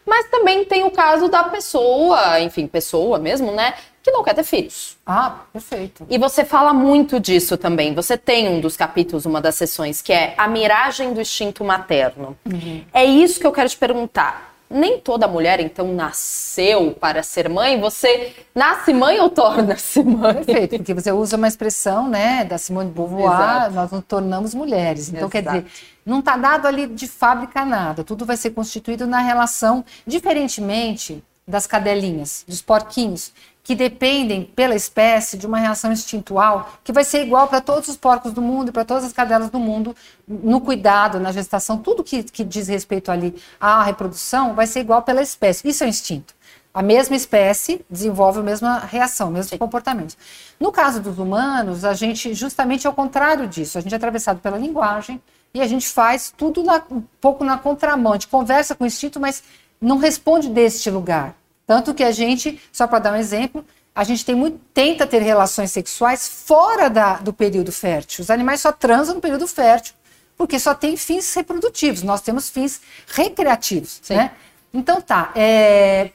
mas 0.05 0.29
também 0.29 0.65
tem 0.65 0.85
o 0.85 0.91
caso 0.91 1.29
da 1.29 1.45
pessoa, 1.45 2.41
enfim, 2.41 2.67
pessoa 2.67 3.19
mesmo, 3.19 3.53
né? 3.53 3.75
Que 4.03 4.11
não 4.11 4.25
quer 4.25 4.35
ter 4.35 4.43
filhos. 4.43 4.97
Ah, 5.07 5.37
perfeito. 5.53 6.05
E 6.11 6.19
você 6.19 6.45
fala 6.45 6.75
muito 6.75 7.21
disso 7.21 7.57
também. 7.57 7.95
Você 7.95 8.19
tem 8.19 8.49
um 8.49 8.61
dos 8.61 8.77
capítulos, 8.77 9.25
uma 9.25 9.41
das 9.41 9.55
sessões, 9.55 10.03
que 10.03 10.13
é 10.13 10.35
a 10.37 10.49
miragem 10.49 11.15
do 11.15 11.21
instinto 11.21 11.65
materno. 11.65 12.37
Uhum. 12.45 12.85
É 12.93 13.05
isso 13.05 13.39
que 13.39 13.47
eu 13.47 13.53
quero 13.53 13.69
te 13.69 13.77
perguntar 13.77 14.52
nem 14.73 14.99
toda 14.99 15.29
mulher, 15.29 15.61
então, 15.61 15.93
nasceu 15.93 16.93
para 16.93 17.23
ser 17.23 17.49
mãe. 17.49 17.81
Você 17.81 18.33
nasce 18.55 18.93
mãe 18.93 19.21
ou 19.21 19.29
torna-se 19.31 20.03
mãe? 20.05 20.43
Perfeito, 20.45 20.77
porque 20.79 20.95
você 20.95 21.13
usa 21.13 21.37
uma 21.37 21.49
expressão, 21.49 22.09
né, 22.09 22.45
da 22.45 22.59
Simone 22.59 22.89
de 22.89 22.95
Beauvoir, 22.95 23.31
Exato. 23.31 23.75
nós 23.75 23.91
nos 23.91 24.05
tornamos 24.05 24.55
mulheres. 24.55 25.09
Então, 25.09 25.29
Exato. 25.29 25.31
quer 25.31 25.43
dizer, 25.43 25.67
não 26.05 26.21
está 26.21 26.37
dado 26.37 26.67
ali 26.67 26.87
de 26.87 27.07
fábrica 27.07 27.65
nada. 27.65 28.03
Tudo 28.03 28.25
vai 28.25 28.37
ser 28.37 28.51
constituído 28.51 29.07
na 29.07 29.21
relação, 29.21 29.85
diferentemente 30.07 31.23
das 31.47 31.67
cadelinhas, 31.67 32.45
dos 32.47 32.63
porquinhos, 32.63 33.33
que 33.65 33.75
dependem 33.75 34.45
pela 34.45 34.75
espécie 34.75 35.37
de 35.37 35.47
uma 35.47 35.59
reação 35.59 35.93
instintual 35.93 36.73
que 36.83 36.93
vai 36.93 37.05
ser 37.05 37.23
igual 37.23 37.47
para 37.47 37.61
todos 37.61 37.89
os 37.89 37.97
porcos 37.97 38.33
do 38.33 38.43
mundo 38.43 38.71
e 38.71 38.73
para 38.73 38.85
todas 38.85 39.05
as 39.05 39.13
cadelas 39.13 39.51
do 39.51 39.59
mundo 39.59 39.95
no 40.27 40.61
cuidado, 40.61 41.21
na 41.21 41.31
gestação, 41.31 41.79
tudo 41.79 42.03
que, 42.03 42.25
que 42.25 42.43
diz 42.43 42.69
respeito 42.69 43.13
ali 43.13 43.35
à 43.61 43.83
reprodução 43.85 44.55
vai 44.55 44.67
ser 44.67 44.81
igual 44.81 45.03
pela 45.03 45.23
espécie. 45.23 45.69
Isso 45.69 45.85
é 45.85 45.87
o 45.87 45.91
instinto. 45.91 46.35
A 46.75 46.83
mesma 46.83 47.15
espécie 47.15 47.85
desenvolve 47.89 48.41
a 48.41 48.43
mesma 48.43 48.79
reação, 48.79 49.29
o 49.29 49.33
mesmo 49.33 49.51
Sim. 49.51 49.59
comportamento. 49.59 50.17
No 50.59 50.73
caso 50.73 51.01
dos 51.01 51.19
humanos, 51.19 51.85
a 51.85 51.93
gente 51.93 52.33
justamente 52.33 52.87
é 52.87 52.91
o 52.91 52.95
contrário 52.95 53.47
disso. 53.47 53.77
A 53.77 53.81
gente 53.81 53.93
é 53.93 53.97
atravessado 53.97 54.41
pela 54.41 54.57
linguagem 54.57 55.21
e 55.53 55.61
a 55.61 55.67
gente 55.67 55.87
faz 55.87 56.33
tudo 56.35 56.63
na, 56.63 56.83
um 56.91 57.03
pouco 57.21 57.45
na 57.45 57.59
contramão. 57.59 58.13
A 58.13 58.15
gente 58.17 58.29
conversa 58.29 58.75
com 58.75 58.85
o 58.85 58.87
instinto, 58.87 59.21
mas 59.21 59.43
não 59.79 59.99
responde 59.99 60.49
deste 60.49 60.91
lugar. 60.91 61.35
Tanto 61.67 61.95
que 61.95 62.03
a 62.03 62.13
gente, 62.13 62.61
só 62.73 62.87
para 62.87 62.99
dar 62.99 63.13
um 63.13 63.17
exemplo, 63.17 63.65
a 63.95 64.05
gente 64.05 64.25
tem 64.25 64.35
muito, 64.35 64.59
tenta 64.73 65.07
ter 65.07 65.21
relações 65.21 65.71
sexuais 65.71 66.27
fora 66.29 66.89
da, 66.89 67.17
do 67.17 67.33
período 67.33 67.71
fértil. 67.71 68.23
Os 68.23 68.31
animais 68.31 68.61
só 68.61 68.73
transam 68.73 69.17
no 69.17 69.21
período 69.21 69.47
fértil, 69.47 69.95
porque 70.37 70.59
só 70.59 70.75
tem 70.75 70.97
fins 70.97 71.33
reprodutivos. 71.35 72.03
Nós 72.03 72.21
temos 72.21 72.49
fins 72.49 72.81
recreativos, 73.07 74.01
né? 74.09 74.33
Então 74.73 75.01
tá. 75.01 75.31
É... 75.35 76.11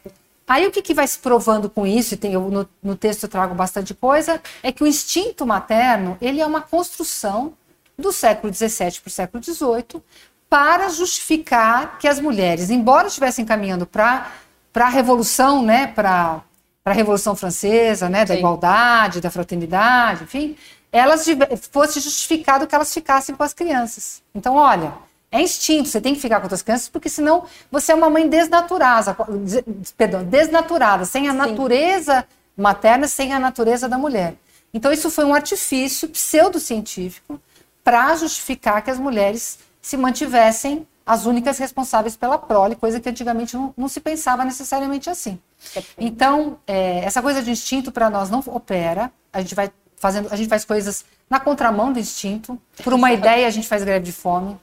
Aí 0.47 0.65
o 0.65 0.71
que, 0.71 0.81
que 0.81 0.93
vai 0.93 1.05
se 1.05 1.19
provando 1.19 1.69
com 1.69 1.85
isso, 1.85 2.13
e 2.13 2.17
tem, 2.17 2.33
eu, 2.33 2.49
no, 2.49 2.67
no 2.81 2.95
texto 2.95 3.23
eu 3.23 3.29
trago 3.29 3.53
bastante 3.53 3.93
coisa, 3.93 4.41
é 4.63 4.71
que 4.71 4.81
o 4.81 4.87
instinto 4.87 5.45
materno 5.45 6.17
ele 6.21 6.39
é 6.39 6.45
uma 6.45 6.61
construção 6.61 7.53
do 7.97 8.13
século 8.13 8.53
XVII 8.53 9.01
para 9.01 9.07
o 9.07 9.11
século 9.11 9.43
XVIII 9.43 10.01
para 10.49 10.87
justificar 10.87 11.97
que 11.99 12.07
as 12.07 12.19
mulheres, 12.19 12.69
embora 12.69 13.07
estivessem 13.07 13.43
caminhando 13.43 13.85
para 13.85 14.31
para 14.77 14.85
a 14.85 14.89
revolução, 14.89 15.63
né, 15.63 15.87
para 15.87 16.43
a 16.85 16.91
revolução 16.91 17.35
francesa, 17.35 18.07
né, 18.07 18.23
da 18.23 18.35
Sim. 18.35 18.41
igualdade, 18.41 19.19
da 19.19 19.31
fraternidade, 19.31 20.25
enfim, 20.25 20.55
elas 20.91 21.25
fosse 21.71 21.99
justificado 21.99 22.67
que 22.67 22.75
elas 22.75 22.93
ficassem 22.93 23.33
com 23.33 23.41
as 23.41 23.55
crianças. 23.55 24.21
Então, 24.35 24.53
olha, 24.53 24.93
é 25.31 25.41
instinto, 25.41 25.89
você 25.89 25.99
tem 25.99 26.13
que 26.13 26.21
ficar 26.21 26.39
com 26.39 26.53
as 26.53 26.61
crianças, 26.61 26.89
porque 26.89 27.09
senão 27.09 27.45
você 27.71 27.91
é 27.91 27.95
uma 27.95 28.07
mãe 28.07 28.29
desnaturada, 28.29 29.17
perdão, 29.97 30.23
desnaturada, 30.23 31.05
sem 31.05 31.27
a 31.27 31.31
Sim. 31.31 31.37
natureza 31.37 32.23
materna, 32.55 33.07
sem 33.07 33.33
a 33.33 33.39
natureza 33.39 33.89
da 33.89 33.97
mulher. 33.97 34.35
Então, 34.71 34.91
isso 34.91 35.09
foi 35.09 35.25
um 35.25 35.33
artifício 35.33 36.07
pseudocientífico 36.07 37.41
para 37.83 38.15
justificar 38.15 38.83
que 38.83 38.91
as 38.91 38.99
mulheres 38.99 39.57
se 39.81 39.97
mantivessem 39.97 40.85
as 41.07 41.25
únicas 41.25 41.57
responsáveis 41.57 42.17
pela 42.17 42.37
prole, 42.37 42.75
coisa 42.75 42.99
que 42.99 43.07
antigamente 43.07 43.55
não, 43.55 43.73
não 43.77 43.87
se 43.87 44.01
pensava 44.01 44.43
necessariamente 44.43 45.09
assim. 45.09 45.39
Então, 45.97 46.59
é, 46.67 46.99
essa 46.99 47.21
coisa 47.21 47.41
de 47.41 47.49
instinto 47.49 47.93
para 47.93 48.09
nós 48.09 48.29
não 48.29 48.43
opera. 48.45 49.09
A 49.31 49.39
gente 49.39 49.55
vai 49.55 49.71
fazendo, 49.95 50.27
a 50.29 50.35
gente 50.35 50.49
faz 50.49 50.65
coisas 50.65 51.05
na 51.29 51.39
contramão 51.39 51.93
do 51.93 51.99
instinto. 51.99 52.59
Por 52.83 52.93
uma 52.93 53.13
ideia, 53.13 53.47
a 53.47 53.49
gente 53.49 53.69
faz 53.69 53.85
greve 53.85 54.03
de 54.03 54.11
fome, 54.11 54.57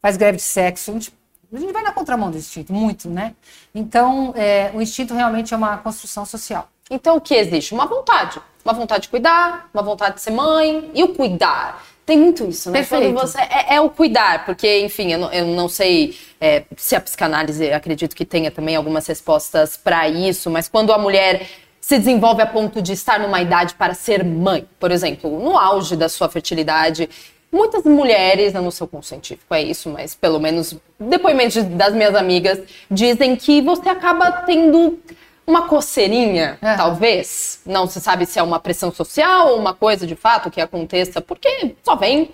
faz 0.00 0.16
greve 0.16 0.38
de 0.38 0.42
sexo. 0.42 0.90
A 0.90 0.94
gente, 0.94 1.12
a 1.52 1.58
gente 1.58 1.72
vai 1.72 1.82
na 1.82 1.92
contramão 1.92 2.30
do 2.30 2.38
instinto, 2.38 2.72
muito, 2.72 3.10
né? 3.10 3.34
Então, 3.74 4.32
é, 4.34 4.70
o 4.72 4.80
instinto 4.80 5.12
realmente 5.12 5.52
é 5.52 5.56
uma 5.56 5.76
construção 5.76 6.24
social. 6.24 6.66
Então, 6.90 7.16
o 7.16 7.20
que 7.20 7.34
existe? 7.34 7.74
Uma 7.74 7.84
vontade. 7.84 8.40
Uma 8.64 8.72
vontade 8.72 9.02
de 9.02 9.08
cuidar, 9.10 9.68
uma 9.74 9.82
vontade 9.82 10.14
de 10.14 10.22
ser 10.22 10.30
mãe. 10.30 10.90
E 10.94 11.04
o 11.04 11.14
cuidar? 11.14 11.82
Tem 12.06 12.18
muito 12.18 12.46
isso, 12.46 12.70
né? 12.70 12.80
Perfeito. 12.80 13.14
Quando 13.14 13.20
você 13.20 13.40
é, 13.40 13.76
é, 13.76 13.80
o 13.80 13.88
cuidar, 13.88 14.44
porque, 14.44 14.80
enfim, 14.80 15.12
eu 15.12 15.18
não, 15.18 15.32
eu 15.32 15.46
não 15.46 15.68
sei 15.68 16.16
é, 16.40 16.64
se 16.76 16.94
a 16.94 17.00
psicanálise, 17.00 17.72
acredito 17.72 18.14
que 18.14 18.26
tenha 18.26 18.50
também 18.50 18.76
algumas 18.76 19.06
respostas 19.06 19.76
para 19.76 20.06
isso, 20.08 20.50
mas 20.50 20.68
quando 20.68 20.92
a 20.92 20.98
mulher 20.98 21.46
se 21.80 21.98
desenvolve 21.98 22.42
a 22.42 22.46
ponto 22.46 22.82
de 22.82 22.92
estar 22.92 23.18
numa 23.18 23.40
idade 23.40 23.74
para 23.74 23.94
ser 23.94 24.24
mãe, 24.24 24.66
por 24.78 24.90
exemplo, 24.90 25.38
no 25.38 25.58
auge 25.58 25.96
da 25.96 26.08
sua 26.08 26.28
fertilidade, 26.28 27.08
muitas 27.50 27.84
mulheres, 27.84 28.52
não 28.52 28.70
sou 28.70 28.88
com 28.88 29.00
científico, 29.00 29.54
é 29.54 29.62
isso, 29.62 29.88
mas 29.88 30.14
pelo 30.14 30.40
menos 30.40 30.76
depoimentos 30.98 31.62
das 31.62 31.94
minhas 31.94 32.14
amigas 32.14 32.58
dizem 32.90 33.36
que 33.36 33.62
você 33.62 33.88
acaba 33.88 34.30
tendo 34.32 34.98
uma 35.46 35.68
coceirinha, 35.68 36.58
é. 36.60 36.76
talvez. 36.76 37.60
Não 37.66 37.86
se 37.86 38.00
sabe 38.00 38.26
se 38.26 38.38
é 38.38 38.42
uma 38.42 38.58
pressão 38.58 38.92
social 38.92 39.52
ou 39.52 39.58
uma 39.58 39.74
coisa 39.74 40.06
de 40.06 40.14
fato 40.14 40.50
que 40.50 40.60
aconteça, 40.60 41.20
porque 41.20 41.74
só 41.82 41.94
vem. 41.96 42.30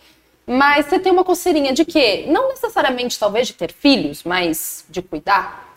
Mas 0.47 0.87
você 0.87 0.99
tem 0.99 1.13
uma 1.13 1.25
coceirinha 1.25 1.73
de 1.73 1.85
quê? 1.85 2.25
Não 2.29 2.49
necessariamente, 2.49 3.19
talvez, 3.19 3.49
de 3.49 3.55
ter 3.55 3.73
filhos, 3.73 4.25
mas 4.25 4.85
de 4.89 5.01
cuidar. 5.01 5.71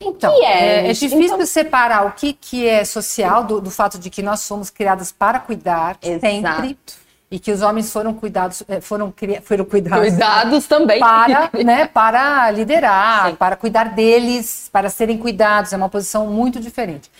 Então, 0.00 0.32
é, 0.42 0.86
é, 0.86 0.90
é, 0.90 0.92
difícil 0.92 1.18
então... 1.18 1.46
separar 1.46 2.06
o 2.06 2.12
que, 2.12 2.32
que 2.32 2.66
é 2.66 2.84
social 2.84 3.44
do, 3.44 3.60
do 3.60 3.70
fato 3.70 3.98
de 3.98 4.10
que 4.10 4.22
nós 4.22 4.40
somos 4.40 4.70
criadas 4.70 5.10
para 5.10 5.40
cuidar 5.40 5.96
Exato. 6.02 6.20
sempre 6.20 6.76
e 7.34 7.38
que 7.40 7.50
os 7.50 7.62
homens 7.62 7.92
foram 7.92 8.14
cuidados 8.14 8.62
eh, 8.68 8.80
foram 8.80 9.12
foram 9.42 9.64
cuidados 9.64 10.08
cuidados 10.08 10.66
também. 10.68 11.00
para 11.00 11.50
né 11.64 11.84
para 11.92 12.48
liderar 12.52 13.30
Sim. 13.30 13.34
para 13.34 13.56
cuidar 13.56 13.92
deles 13.92 14.70
para 14.72 14.88
serem 14.88 15.18
cuidados. 15.18 15.72
É 15.72 15.76
uma 15.76 15.88
posição 15.88 16.28
muito 16.28 16.60
diferente. 16.60 17.10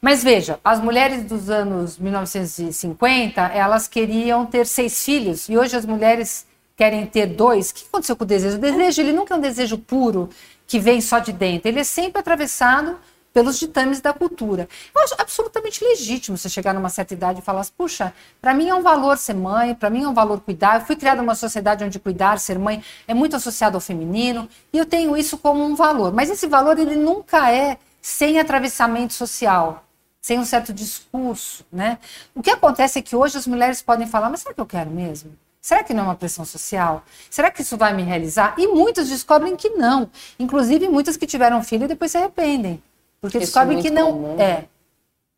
Mas 0.00 0.22
veja 0.22 0.60
as 0.64 0.80
mulheres 0.80 1.24
dos 1.24 1.50
anos 1.50 1.98
1950 1.98 3.40
elas 3.52 3.88
queriam 3.88 4.46
ter 4.46 4.64
seis 4.64 5.04
filhos. 5.04 5.48
E 5.48 5.58
hoje 5.58 5.74
as 5.74 5.84
mulheres 5.84 6.46
querem 6.76 7.04
ter 7.04 7.26
dois. 7.26 7.70
O 7.70 7.74
que 7.74 7.84
aconteceu 7.88 8.14
com 8.14 8.22
o 8.22 8.26
desejo? 8.26 8.56
O 8.56 8.60
desejo 8.60 9.02
ele 9.02 9.12
nunca 9.12 9.34
é 9.34 9.36
um 9.36 9.40
desejo 9.40 9.76
puro 9.76 10.28
que 10.68 10.78
vem 10.78 11.00
só 11.00 11.18
de 11.18 11.32
dentro. 11.32 11.68
Ele 11.68 11.80
é 11.80 11.84
sempre 11.84 12.20
atravessado 12.20 12.96
pelos 13.34 13.58
ditames 13.58 14.00
da 14.00 14.12
cultura. 14.12 14.68
Eu 14.94 15.02
acho 15.02 15.14
absolutamente 15.18 15.84
legítimo 15.84 16.38
você 16.38 16.48
chegar 16.48 16.72
numa 16.72 16.88
certa 16.88 17.14
idade 17.14 17.40
e 17.40 17.42
falar 17.42 17.62
assim, 17.62 17.72
puxa, 17.76 18.14
para 18.40 18.54
mim 18.54 18.68
é 18.68 18.74
um 18.74 18.80
valor 18.80 19.18
ser 19.18 19.34
mãe, 19.34 19.74
para 19.74 19.90
mim 19.90 20.04
é 20.04 20.08
um 20.08 20.14
valor 20.14 20.40
cuidar. 20.40 20.80
Eu 20.80 20.86
fui 20.86 20.94
criada 20.94 21.20
numa 21.20 21.34
sociedade 21.34 21.82
onde 21.82 21.98
cuidar, 21.98 22.38
ser 22.38 22.60
mãe 22.60 22.82
é 23.08 23.12
muito 23.12 23.34
associado 23.34 23.76
ao 23.76 23.80
feminino 23.80 24.48
e 24.72 24.78
eu 24.78 24.86
tenho 24.86 25.16
isso 25.16 25.36
como 25.36 25.64
um 25.64 25.74
valor. 25.74 26.12
Mas 26.14 26.30
esse 26.30 26.46
valor 26.46 26.78
ele 26.78 26.94
nunca 26.94 27.50
é 27.52 27.76
sem 28.00 28.38
atravessamento 28.38 29.12
social, 29.12 29.84
sem 30.20 30.38
um 30.38 30.44
certo 30.44 30.72
discurso, 30.72 31.66
né? 31.72 31.98
O 32.36 32.40
que 32.42 32.50
acontece 32.50 33.00
é 33.00 33.02
que 33.02 33.16
hoje 33.16 33.36
as 33.36 33.48
mulheres 33.48 33.82
podem 33.82 34.06
falar, 34.06 34.30
mas 34.30 34.40
será 34.40 34.54
que 34.54 34.60
eu 34.60 34.66
quero 34.66 34.90
mesmo? 34.90 35.36
Será 35.60 35.82
que 35.82 35.92
não 35.92 36.04
é 36.04 36.06
uma 36.08 36.14
pressão 36.14 36.44
social? 36.44 37.02
Será 37.28 37.50
que 37.50 37.62
isso 37.62 37.76
vai 37.76 37.92
me 37.94 38.02
realizar? 38.02 38.54
E 38.58 38.68
muitas 38.68 39.08
descobrem 39.08 39.56
que 39.56 39.70
não. 39.70 40.08
Inclusive 40.38 40.88
muitas 40.88 41.16
que 41.16 41.26
tiveram 41.26 41.64
filho 41.64 41.84
e 41.84 41.88
depois 41.88 42.12
se 42.12 42.18
arrependem. 42.18 42.80
Porque 43.24 43.38
Isso 43.38 43.46
descobrem 43.46 43.78
é 43.78 43.82
que 43.82 43.88
não 43.88 44.12
comum. 44.12 44.36
é. 44.38 44.64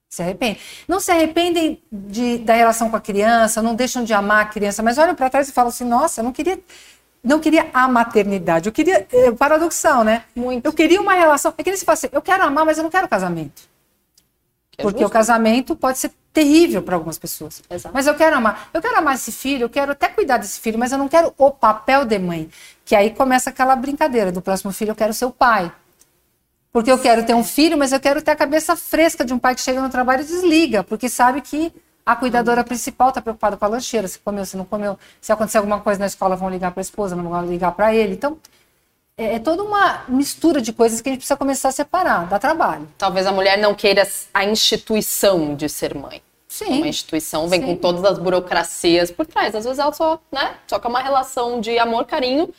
Se 0.08 0.22
arrependem. 0.22 0.58
Não 0.88 0.98
se 0.98 1.12
arrependem 1.12 1.80
de, 1.92 2.38
da 2.38 2.54
relação 2.54 2.90
com 2.90 2.96
a 2.96 3.00
criança, 3.00 3.62
não 3.62 3.76
deixam 3.76 4.02
de 4.02 4.12
amar 4.12 4.42
a 4.42 4.48
criança, 4.48 4.82
mas 4.82 4.98
olham 4.98 5.14
para 5.14 5.30
trás 5.30 5.48
e 5.48 5.52
falam 5.52 5.68
assim: 5.68 5.84
nossa, 5.84 6.20
eu 6.20 6.24
não 6.24 6.32
queria 6.32 6.58
não 7.22 7.38
queria 7.38 7.70
a 7.72 7.86
maternidade. 7.86 8.68
Eu 8.68 8.72
queria. 8.72 9.06
É, 9.12 9.30
paradoxal, 9.30 10.02
né? 10.02 10.24
Muito. 10.34 10.66
Eu 10.66 10.72
queria 10.72 11.00
uma 11.00 11.14
relação. 11.14 11.54
É 11.56 11.62
que 11.62 11.70
nem 11.70 11.78
se 11.78 11.84
fala 11.84 11.94
assim: 11.94 12.08
eu 12.10 12.20
quero 12.20 12.42
amar, 12.42 12.64
mas 12.64 12.76
eu 12.76 12.82
não 12.82 12.90
quero 12.90 13.06
casamento. 13.06 13.62
Que 14.72 14.80
é 14.80 14.82
Porque 14.82 14.98
justo. 14.98 15.10
o 15.10 15.12
casamento 15.12 15.76
pode 15.76 15.98
ser 15.98 16.10
terrível 16.32 16.82
para 16.82 16.96
algumas 16.96 17.18
pessoas. 17.18 17.62
Exato. 17.70 17.94
Mas 17.94 18.08
eu 18.08 18.14
quero 18.16 18.36
amar. 18.36 18.68
Eu 18.74 18.82
quero 18.82 18.98
amar 18.98 19.14
esse 19.14 19.30
filho, 19.30 19.62
eu 19.64 19.70
quero 19.70 19.92
até 19.92 20.08
cuidar 20.08 20.38
desse 20.38 20.58
filho, 20.58 20.76
mas 20.76 20.90
eu 20.90 20.98
não 20.98 21.08
quero 21.08 21.32
o 21.38 21.52
papel 21.52 22.04
de 22.04 22.18
mãe. 22.18 22.50
Que 22.84 22.96
aí 22.96 23.10
começa 23.10 23.50
aquela 23.50 23.76
brincadeira 23.76 24.32
do 24.32 24.42
próximo 24.42 24.72
filho, 24.72 24.90
eu 24.90 24.96
quero 24.96 25.14
ser 25.14 25.24
o 25.24 25.30
pai. 25.30 25.70
Porque 26.76 26.92
eu 26.92 26.98
quero 26.98 27.24
ter 27.24 27.32
um 27.32 27.42
filho, 27.42 27.78
mas 27.78 27.90
eu 27.90 27.98
quero 27.98 28.20
ter 28.20 28.32
a 28.32 28.36
cabeça 28.36 28.76
fresca 28.76 29.24
de 29.24 29.32
um 29.32 29.38
pai 29.38 29.54
que 29.54 29.62
chega 29.62 29.80
no 29.80 29.88
trabalho 29.88 30.20
e 30.20 30.26
desliga, 30.26 30.84
porque 30.84 31.08
sabe 31.08 31.40
que 31.40 31.72
a 32.04 32.14
cuidadora 32.14 32.62
principal 32.62 33.08
está 33.08 33.22
preocupada 33.22 33.56
com 33.56 33.64
a 33.64 33.68
lancheira, 33.68 34.06
se 34.06 34.18
comeu, 34.18 34.44
se 34.44 34.58
não 34.58 34.64
comeu, 34.66 34.98
se 35.18 35.32
acontecer 35.32 35.56
alguma 35.56 35.80
coisa 35.80 35.98
na 35.98 36.04
escola, 36.04 36.36
vão 36.36 36.50
ligar 36.50 36.72
para 36.72 36.80
a 36.80 36.82
esposa, 36.82 37.16
não 37.16 37.30
vão 37.30 37.46
ligar 37.46 37.72
para 37.72 37.94
ele. 37.94 38.12
Então, 38.12 38.36
é, 39.16 39.36
é, 39.36 39.38
toda 39.38 39.62
uma 39.62 40.04
mistura 40.06 40.60
de 40.60 40.70
coisas 40.70 41.00
que 41.00 41.08
a 41.08 41.12
gente 41.12 41.20
precisa 41.20 41.38
começar 41.38 41.70
a 41.70 41.72
separar, 41.72 42.26
dá 42.26 42.38
trabalho. 42.38 42.86
Talvez 42.98 43.26
a 43.26 43.32
mulher 43.32 43.56
não 43.56 43.74
queira 43.74 44.06
a 44.34 44.44
instituição 44.44 45.54
de 45.54 45.70
ser 45.70 45.94
mãe. 45.94 46.20
Sim. 46.46 46.76
Uma 46.76 46.88
instituição 46.88 47.48
vem 47.48 47.60
Sim. 47.60 47.66
com 47.68 47.76
todas 47.76 48.04
as 48.04 48.18
burocracias 48.18 49.10
por 49.10 49.24
trás. 49.24 49.54
Às 49.54 49.64
vezes 49.64 49.78
ela 49.78 49.94
só, 49.94 50.20
né, 50.30 50.56
só 50.66 50.78
que 50.78 50.86
é 50.86 50.90
uma 50.90 51.00
relação 51.00 51.58
de 51.58 51.78
amor, 51.78 52.04
carinho 52.04 52.52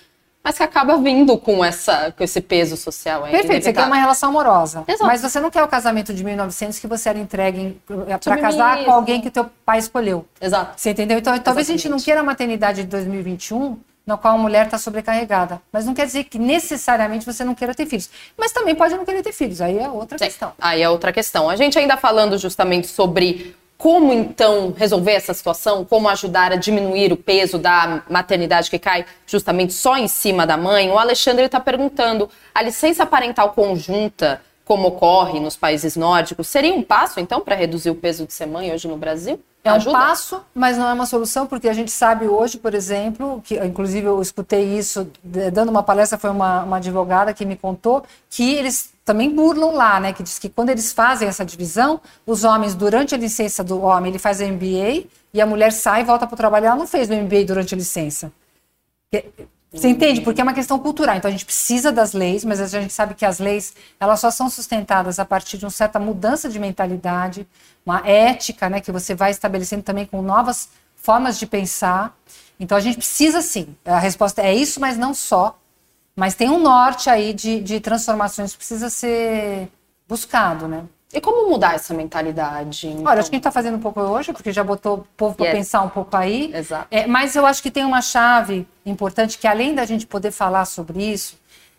mas 0.48 0.56
que 0.56 0.64
acaba 0.64 0.96
vindo 0.96 1.38
com, 1.38 1.64
essa, 1.64 2.14
com 2.18 2.24
esse 2.24 2.40
peso 2.40 2.78
social. 2.78 3.28
É 3.28 3.32
Perfeito, 3.32 3.66
você 3.66 3.74
quer 3.74 3.84
uma 3.84 3.98
relação 3.98 4.30
amorosa. 4.30 4.86
Exato. 4.88 5.06
Mas 5.06 5.22
você 5.22 5.42
não 5.42 5.52
quer 5.52 5.62
o 5.62 5.68
casamento 5.68 6.14
de 6.14 6.24
1900 6.24 6.80
que 6.80 6.88
você 6.88 7.10
era 7.10 7.20
entregue 7.20 7.78
para 8.24 8.38
casar 8.38 8.86
com 8.86 8.92
alguém 8.94 9.20
que 9.20 9.30
teu 9.30 9.50
pai 9.66 9.80
escolheu. 9.80 10.26
Exato. 10.40 10.80
Você 10.80 10.92
entendeu? 10.92 11.18
Então, 11.18 11.38
talvez 11.40 11.70
a 11.70 11.74
gente 11.74 11.90
não 11.90 12.00
queira 12.00 12.22
a 12.22 12.24
maternidade 12.24 12.84
de 12.84 12.88
2021 12.88 13.78
na 14.06 14.16
qual 14.16 14.36
a 14.36 14.38
mulher 14.38 14.68
está 14.68 14.78
sobrecarregada. 14.78 15.62
Mas 15.70 15.86
não 15.86 15.94
quer 15.94 16.06
dizer 16.06 16.24
que 16.24 16.40
necessariamente 16.40 17.26
você 17.26 17.44
não 17.44 17.54
queira 17.54 17.76
ter 17.76 17.86
filhos. 17.86 18.10
Mas 18.38 18.54
também 18.54 18.74
pode 18.74 18.96
não 18.96 19.04
querer 19.04 19.22
ter 19.22 19.34
filhos. 19.34 19.60
Aí 19.60 19.78
é 19.78 19.90
outra 19.90 20.18
Sim. 20.18 20.26
questão. 20.28 20.54
Aí 20.62 20.82
é 20.82 20.90
outra 20.90 21.12
questão. 21.12 21.50
A 21.50 21.58
gente 21.58 21.78
ainda 21.78 21.98
falando 21.98 22.38
justamente 22.38 22.88
sobre 22.88 23.54
como 23.78 24.12
então 24.12 24.74
resolver 24.76 25.12
essa 25.12 25.34
situação? 25.34 25.86
Como 25.86 26.10
ajudar 26.10 26.52
a 26.52 26.56
diminuir 26.56 27.14
o 27.14 27.18
peso 27.18 27.60
da 27.60 28.04
maternidade 28.10 28.70
que 28.70 28.80
cai 28.80 29.06
justamente 29.26 29.74
só 29.74 29.98
em 29.98 30.08
cima 30.08 30.48
da 30.48 30.58
mãe? 30.58 30.90
O 30.90 30.98
Alexandre 30.98 31.46
está 31.46 31.60
perguntando: 31.60 32.30
a 32.56 32.62
licença 32.64 33.06
parental 33.06 33.52
conjunta, 33.52 34.42
como 34.66 34.88
ocorre 34.88 35.40
nos 35.40 35.56
países 35.56 35.96
nórdicos, 35.96 36.48
seria 36.48 36.74
um 36.74 36.82
passo 36.82 37.20
então 37.20 37.40
para 37.40 37.56
reduzir 37.56 37.92
o 37.92 37.96
peso 37.96 38.26
de 38.26 38.34
ser 38.34 38.48
mãe 38.48 38.74
hoje 38.74 38.88
no 38.88 38.98
Brasil? 38.98 39.40
É 39.64 39.74
um 39.74 39.84
passo, 39.92 40.42
mas 40.56 40.78
não 40.78 40.88
é 40.88 40.94
uma 40.94 41.06
solução, 41.06 41.46
porque 41.46 41.68
a 41.68 41.74
gente 41.74 41.92
sabe 41.92 42.26
hoje, 42.26 42.58
por 42.58 42.74
exemplo, 42.74 43.42
que 43.44 43.56
inclusive 43.58 44.08
eu 44.08 44.22
escutei 44.22 44.64
isso 44.78 45.10
dando 45.22 45.70
uma 45.70 45.84
palestra, 45.84 46.18
foi 46.18 46.30
uma, 46.30 46.64
uma 46.64 46.78
advogada 46.78 47.34
que 47.34 47.46
me 47.46 47.58
contou 47.58 48.04
que 48.30 48.56
eles 48.56 48.94
também 49.08 49.34
burlam 49.34 49.72
lá, 49.72 50.02
né? 50.02 50.12
Que 50.12 50.22
diz 50.22 50.38
que 50.38 50.50
quando 50.50 50.70
eles 50.70 50.92
fazem 50.92 51.30
essa 51.30 51.46
divisão, 51.46 52.02
os 52.26 52.44
homens, 52.44 52.76
durante 52.76 53.16
a 53.16 53.18
licença 53.18 53.64
do 53.64 53.82
homem, 53.82 54.12
ele 54.12 54.20
faz 54.20 54.42
a 54.42 54.46
MBA 54.46 55.06
e 55.34 55.40
a 55.40 55.46
mulher 55.46 55.72
sai 55.72 56.02
e 56.02 56.04
volta 56.04 56.28
para 56.28 56.34
o 56.34 56.38
trabalho. 56.38 56.66
Ela 56.66 56.76
não 56.76 56.86
fez 56.86 57.10
o 57.10 57.14
MBA 57.14 57.46
durante 57.46 57.74
a 57.74 57.78
licença. 57.78 58.30
Você 59.72 59.88
entende? 59.88 60.20
Porque 60.20 60.42
é 60.42 60.44
uma 60.44 60.54
questão 60.54 60.78
cultural. 60.78 61.16
Então 61.16 61.30
a 61.30 61.32
gente 61.32 61.46
precisa 61.46 61.90
das 61.90 62.12
leis, 62.12 62.44
mas 62.44 62.60
a 62.60 62.68
gente 62.68 62.92
sabe 62.92 63.16
que 63.16 63.26
as 63.26 63.40
leis 63.40 63.74
elas 63.98 64.20
só 64.20 64.30
são 64.30 64.50
sustentadas 64.50 65.20
a 65.20 65.26
partir 65.26 65.58
de 65.58 65.64
uma 65.64 65.72
certa 65.72 65.98
mudança 66.00 66.50
de 66.50 66.60
mentalidade, 66.60 67.48
uma 67.86 68.06
ética, 68.06 68.70
né, 68.70 68.82
que 68.82 68.92
você 68.92 69.16
vai 69.16 69.32
estabelecendo 69.32 69.84
também 69.84 70.06
com 70.06 70.22
novas 70.22 70.68
formas 70.98 71.40
de 71.40 71.48
pensar. 71.48 72.14
Então 72.60 72.78
a 72.78 72.82
gente 72.82 72.98
precisa 72.98 73.42
sim. 73.42 73.74
A 73.86 74.00
resposta 74.00 74.42
é 74.42 74.54
isso, 74.54 74.82
mas 74.82 74.98
não 74.98 75.14
só. 75.14 75.58
Mas 76.18 76.34
tem 76.34 76.50
um 76.50 76.60
norte 76.60 77.12
aí 77.12 77.32
de, 77.32 77.62
de 77.62 77.80
transformações 77.80 78.52
que 78.52 78.58
precisa 78.58 78.90
ser 78.90 79.70
buscado, 80.10 80.68
né? 80.68 80.84
E 81.14 81.22
como 81.22 81.48
mudar 81.48 81.76
essa 81.76 81.94
mentalidade? 81.94 82.88
Então? 82.88 83.06
Olha, 83.06 83.20
acho 83.20 83.30
que 83.30 83.36
a 83.36 83.38
gente 83.38 83.42
está 83.42 83.52
fazendo 83.52 83.78
um 83.78 83.80
pouco 83.80 84.02
hoje, 84.02 84.34
porque 84.34 84.52
já 84.52 84.64
botou 84.64 84.96
o 84.96 85.08
povo 85.16 85.36
para 85.36 85.46
yes. 85.46 85.56
pensar 85.56 85.84
um 85.84 85.90
pouco 85.90 86.18
aí. 86.18 86.52
Exato. 86.54 86.88
É, 86.90 87.06
mas 87.06 87.36
eu 87.36 87.46
acho 87.46 87.62
que 87.62 87.70
tem 87.70 87.86
uma 87.86 88.02
chave 88.02 88.68
importante 88.84 89.38
que, 89.38 89.46
além 89.46 89.76
da 89.76 89.86
gente 89.86 90.08
poder 90.08 90.32
falar 90.32 90.66
sobre 90.66 91.04
isso, 91.04 91.38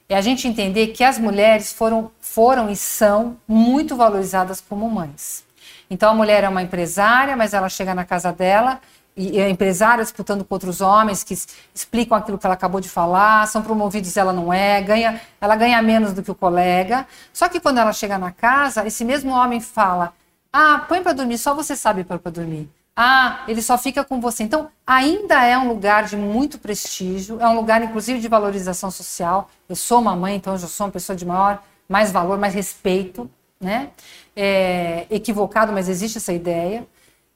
é 0.09 0.16
a 0.16 0.20
gente 0.20 0.46
entender 0.46 0.88
que 0.88 1.03
as 1.03 1.18
mulheres 1.18 1.72
foram, 1.72 2.09
foram 2.20 2.70
e 2.70 2.77
são 2.77 3.37
muito 3.46 3.96
valorizadas 3.96 4.61
como 4.61 4.88
mães. 4.88 5.44
Então, 5.90 6.11
a 6.11 6.14
mulher 6.14 6.44
é 6.44 6.48
uma 6.48 6.62
empresária, 6.62 7.37
mas 7.37 7.55
ela 7.55 7.68
chega 7.68 7.92
na 7.92 8.05
casa 8.05 8.33
dela 8.33 8.81
e 9.18 9.40
a 9.40 9.48
empresária 9.48 10.04
disputando 10.04 10.44
com 10.44 10.54
outros 10.54 10.81
homens 10.81 11.24
que 11.24 11.35
explicam 11.74 12.16
aquilo 12.16 12.38
que 12.38 12.46
ela 12.46 12.54
acabou 12.54 12.81
de 12.81 12.88
falar, 12.88 13.46
são 13.48 13.61
promovidos, 13.62 14.16
ela 14.16 14.33
não 14.33 14.52
é, 14.52 14.81
ganha, 14.81 15.20
ela 15.40 15.57
ganha 15.57 15.83
menos 15.83 16.12
do 16.12 16.22
que 16.22 16.31
o 16.31 16.35
colega. 16.35 17.07
Só 17.33 17.48
que 17.48 17.59
quando 17.59 17.78
ela 17.78 17.92
chega 17.92 18.16
na 18.16 18.31
casa, 18.31 18.87
esse 18.87 19.04
mesmo 19.04 19.33
homem 19.33 19.61
fala: 19.61 20.12
"Ah, 20.52 20.85
põe 20.88 21.02
para 21.02 21.12
dormir, 21.12 21.38
só 21.38 21.54
você 21.54 21.74
sabe 21.74 22.04
pôr 22.04 22.18
para 22.18 22.31
dormir". 22.31 22.70
Ah, 22.96 23.44
ele 23.46 23.62
só 23.62 23.78
fica 23.78 24.02
com 24.04 24.20
você. 24.20 24.42
Então, 24.42 24.70
ainda 24.87 25.44
é 25.44 25.57
um 25.57 25.68
lugar 25.68 26.04
de 26.04 26.16
muito 26.16 26.59
prestígio, 26.59 27.40
é 27.40 27.48
um 27.48 27.54
lugar 27.54 27.83
inclusive 27.83 28.18
de 28.20 28.28
valorização 28.28 28.90
social. 28.90 29.48
Eu 29.68 29.76
sou 29.76 30.00
uma 30.00 30.16
mãe, 30.16 30.37
então 30.37 30.52
eu 30.54 30.59
sou 30.59 30.87
uma 30.87 30.92
pessoa 30.92 31.16
de 31.16 31.24
maior, 31.24 31.62
mais 31.88 32.11
valor, 32.11 32.38
mais 32.38 32.54
respeito, 32.54 33.31
né? 33.61 33.90
É, 34.35 35.07
equivocado, 35.11 35.72
mas 35.72 35.88
existe 35.88 36.18
essa 36.18 36.33
ideia. 36.33 36.87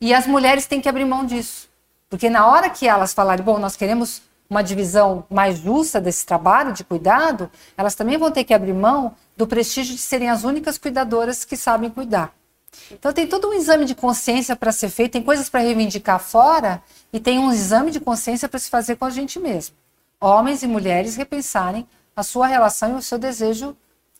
E 0.01 0.13
as 0.13 0.27
mulheres 0.27 0.67
têm 0.67 0.81
que 0.81 0.89
abrir 0.89 1.05
mão 1.05 1.25
disso. 1.25 1.69
Porque 2.13 2.29
na 2.29 2.47
hora 2.47 2.69
que 2.69 2.87
elas 2.87 3.15
falarem, 3.15 3.43
bom, 3.43 3.59
nós 3.59 3.75
queremos 3.75 4.21
uma 4.51 4.61
divisão 4.61 5.25
mais 5.31 5.61
justa 5.61 5.99
desse 5.99 6.27
trabalho 6.27 6.71
de 6.71 6.85
cuidado, 6.85 7.51
elas 7.75 7.95
também 7.95 8.19
vão 8.19 8.31
ter 8.31 8.45
que 8.45 8.53
abrir 8.53 8.75
mão 8.75 9.15
do 9.35 9.47
prestígio 9.47 9.95
de 9.95 10.01
serem 10.03 10.29
as 10.29 10.45
únicas 10.45 10.77
cuidadoras 10.77 11.43
que 11.43 11.57
sabem 11.57 11.89
cuidar. 11.89 12.35
Então 12.91 13.15
tem 13.15 13.27
todo 13.27 13.49
um 13.49 13.55
exame 13.55 13.87
de 13.87 13.95
consciência 13.95 14.55
para 14.55 14.71
ser 14.73 14.91
feito, 14.91 15.13
tem 15.13 15.23
coisas 15.23 15.49
para 15.49 15.61
reivindicar 15.61 16.19
fora 16.19 16.83
e 17.11 17.19
tem 17.19 17.39
um 17.39 17.51
exame 17.51 17.91
de 17.91 17.99
consciência 17.99 18.47
para 18.47 18.61
se 18.61 18.69
fazer 18.69 18.97
com 18.97 19.07
a 19.07 19.11
gente 19.11 19.41
mesmo. 19.41 19.75
Homens 20.21 20.63
e 20.63 20.67
mulheres 20.67 21.17
repensarem 21.17 21.89
a 22.15 22.23
sua 22.23 22.47
relação 22.47 22.91
e 22.91 22.99
o 22.99 23.03
seu 23.03 23.17
desejo 23.17 23.75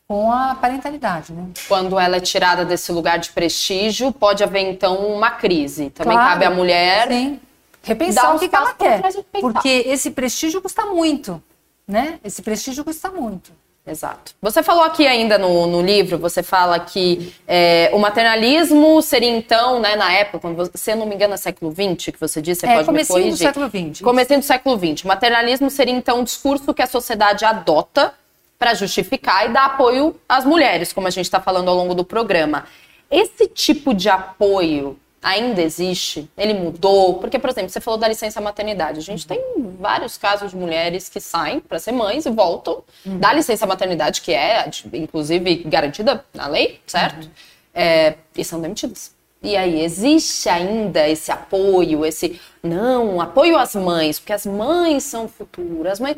com 0.09 0.33
a 0.33 0.55
parentalidade, 0.55 1.31
né? 1.31 1.45
Quando 1.69 2.01
ela 2.01 2.17
é 2.17 2.21
tirada 2.21 2.65
desse 2.65 2.91
lugar 2.91 3.19
de 3.19 3.31
prestígio, 3.33 4.11
pode 4.13 4.43
haver 4.43 4.63
então 4.63 4.97
uma 5.09 5.33
crise. 5.33 5.91
Também 5.91 6.17
claro, 6.17 6.31
cabe 6.31 6.47
à 6.47 6.51
mulher 6.51 7.09
sim 7.09 7.39
repensar 7.83 8.35
o 8.35 8.39
que, 8.39 8.49
que 8.49 8.57
ela 8.57 8.75
quer. 8.75 9.03
Porque 9.41 9.85
esse 9.87 10.11
prestígio 10.11 10.63
custa 10.63 10.87
muito, 10.87 11.43
né? 11.87 12.19
Esse 12.25 12.43
prestígio 12.43 12.85
custa 12.85 13.11
muito. 13.11 13.53
Exato. 13.85 14.33
Você 14.41 14.63
falou 14.63 14.85
aqui 14.85 15.09
ainda 15.09 15.37
no, 15.37 15.67
no 15.67 15.83
livro, 15.83 16.17
você 16.17 16.41
fala 16.41 16.79
que 16.79 17.35
é, 17.49 17.91
o 17.93 17.99
maternalismo 17.99 19.03
seria 19.03 19.29
então, 19.29 19.81
né, 19.81 19.97
na 19.97 20.13
época, 20.13 20.39
quando 20.39 20.55
você, 20.55 20.71
se 20.75 20.93
eu 20.93 20.97
não 20.97 21.05
me 21.05 21.17
engano, 21.17 21.35
é 21.35 21.37
século 21.37 21.73
XX 21.73 22.13
que 22.13 22.21
você 22.21 22.41
disse, 22.41 22.61
você 22.61 22.67
é, 22.69 22.77
pode 22.77 22.93
me 22.93 23.05
corrigir. 23.05 23.33
do 23.33 23.37
século 23.37 23.69
XX. 23.69 24.01
Comecinho 24.03 24.39
do 24.39 24.45
século 24.45 24.79
XX. 24.79 25.05
O 25.05 25.09
maternalismo 25.09 25.69
seria 25.69 25.95
então 25.95 26.21
um 26.21 26.25
discurso 26.25 26.73
que 26.73 26.81
a 26.81 26.87
sociedade 26.87 27.45
adota 27.45 28.15
para 28.57 28.73
justificar 28.75 29.47
e 29.47 29.53
dar 29.53 29.65
apoio 29.65 30.15
às 30.29 30.45
mulheres, 30.45 30.93
como 30.93 31.09
a 31.09 31.11
gente 31.11 31.25
está 31.25 31.41
falando 31.41 31.69
ao 31.69 31.75
longo 31.75 31.93
do 31.93 32.05
programa. 32.05 32.67
Esse 33.11 33.49
tipo 33.49 33.93
de 33.93 34.09
apoio 34.09 34.97
ainda 35.23 35.63
existe? 35.63 36.29
Ele 36.37 36.53
mudou? 36.53 37.15
Porque, 37.15 37.39
por 37.39 37.49
exemplo, 37.49 37.71
você 37.71 37.81
falou 37.81 37.99
da 37.99 38.09
licença 38.09 38.41
maternidade. 38.41 38.99
A 38.99 39.03
gente 39.03 39.27
tem 39.27 39.41
vários 39.79 40.19
casos 40.19 40.51
de 40.51 40.57
mulheres 40.57 41.09
que 41.09 41.21
saem 41.21 41.61
para 41.61 41.79
ser 41.79 41.93
mães 41.93 42.27
e 42.27 42.31
voltam 42.31 42.83
uhum. 43.07 43.19
da 43.19 43.33
licença 43.33 43.65
maternidade, 43.67 44.21
que 44.21 44.33
é, 44.33 44.69
inclusive, 44.93 45.63
garantida 45.65 46.25
na 46.35 46.49
lei, 46.49 46.81
certo? 46.87 47.25
Uhum. 47.25 47.31
É, 47.73 48.15
e 48.37 48.45
são 48.45 48.61
demitidas. 48.61 49.15
E 49.43 49.57
aí, 49.57 49.81
existe 49.81 50.49
ainda 50.49 51.09
esse 51.09 51.33
apoio, 51.33 52.05
esse. 52.05 52.41
Não, 52.63 53.21
apoio 53.21 53.59
às 53.59 53.75
mães, 53.75 54.19
porque 54.19 54.33
as 54.33 54.47
mães 54.47 55.05
são 55.05 55.29
futuras. 55.29 55.99
Mães... 55.99 56.17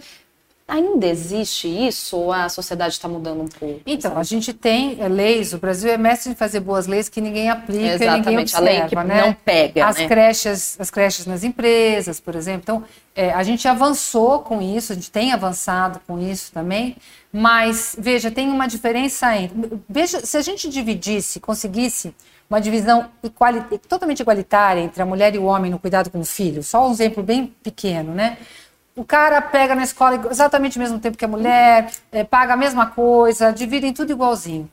Ainda 0.66 1.07
existe 1.07 1.68
isso 1.68 2.16
ou 2.16 2.33
a 2.33 2.48
sociedade 2.48 2.94
está 2.94 3.07
mudando 3.07 3.42
um 3.42 3.48
pouco? 3.48 3.83
Então, 3.85 4.12
sabe? 4.12 4.20
a 4.20 4.24
gente 4.24 4.55
tem 4.55 4.96
é, 4.98 5.09
leis, 5.09 5.53
o 5.53 5.59
Brasil 5.59 5.90
é 5.90 5.98
mestre 5.98 6.33
em 6.33 6.35
fazer 6.35 6.61
boas 6.61 6.87
leis 6.87 7.07
que 7.07 7.20
ninguém 7.20 7.50
aplica 7.50 8.03
Exatamente, 8.03 8.27
ninguém 8.27 8.38
observa, 8.40 8.66
a 8.66 8.70
lei 8.70 8.88
que 8.88 8.96
né? 8.96 9.22
não 9.27 9.35
pega, 9.35 9.87
as 9.87 9.96
né? 9.98 10.09
creches, 10.09 10.77
As 10.81 10.90
creches 10.90 11.27
nas 11.27 11.44
empresas, 11.44 12.18
por 12.18 12.35
exemplo. 12.35 12.62
Então, 12.62 12.85
é, 13.14 13.31
a 13.33 13.42
gente 13.42 13.68
avançou 13.68 14.40
com 14.40 14.62
isso, 14.62 14.92
a 14.92 14.94
gente 14.94 15.11
tem 15.11 15.33
avançado 15.33 16.00
com 16.07 16.18
isso 16.18 16.50
também, 16.50 16.96
mas, 17.31 17.94
veja, 17.98 18.31
tem 18.31 18.48
uma 18.48 18.66
diferença 18.66 19.37
entre... 19.37 19.79
Veja, 19.87 20.24
se 20.24 20.37
a 20.38 20.42
gente 20.42 20.70
dividisse, 20.70 21.40
conseguisse 21.40 22.14
uma 22.48 22.61
divisão 22.61 23.11
iguali, 23.22 23.62
totalmente 23.88 24.20
igualitária 24.20 24.81
entre 24.81 25.03
a 25.03 25.07
mulher 25.07 25.35
e 25.35 25.38
o 25.38 25.44
homem 25.44 25.70
no 25.70 25.79
cuidado 25.79 26.11
com 26.11 26.20
o 26.20 26.24
filho, 26.24 26.62
só 26.62 26.88
um 26.88 26.92
exemplo 26.92 27.22
bem 27.22 27.55
pequeno, 27.62 28.14
né? 28.14 28.38
O 28.96 29.04
cara 29.04 29.40
pega 29.42 29.74
na 29.74 29.83
escola 29.83 30.28
exatamente 30.30 30.76
o 30.76 30.80
mesmo 30.80 31.00
tempo 31.00 31.16
que 31.16 31.24
a 31.24 31.28
mulher, 31.28 31.90
é, 32.12 32.22
paga 32.22 32.54
a 32.54 32.57
mesma 32.57 32.87
coisa, 32.87 33.52
dividem 33.52 33.92
tudo 33.92 34.12
igualzinho. 34.12 34.70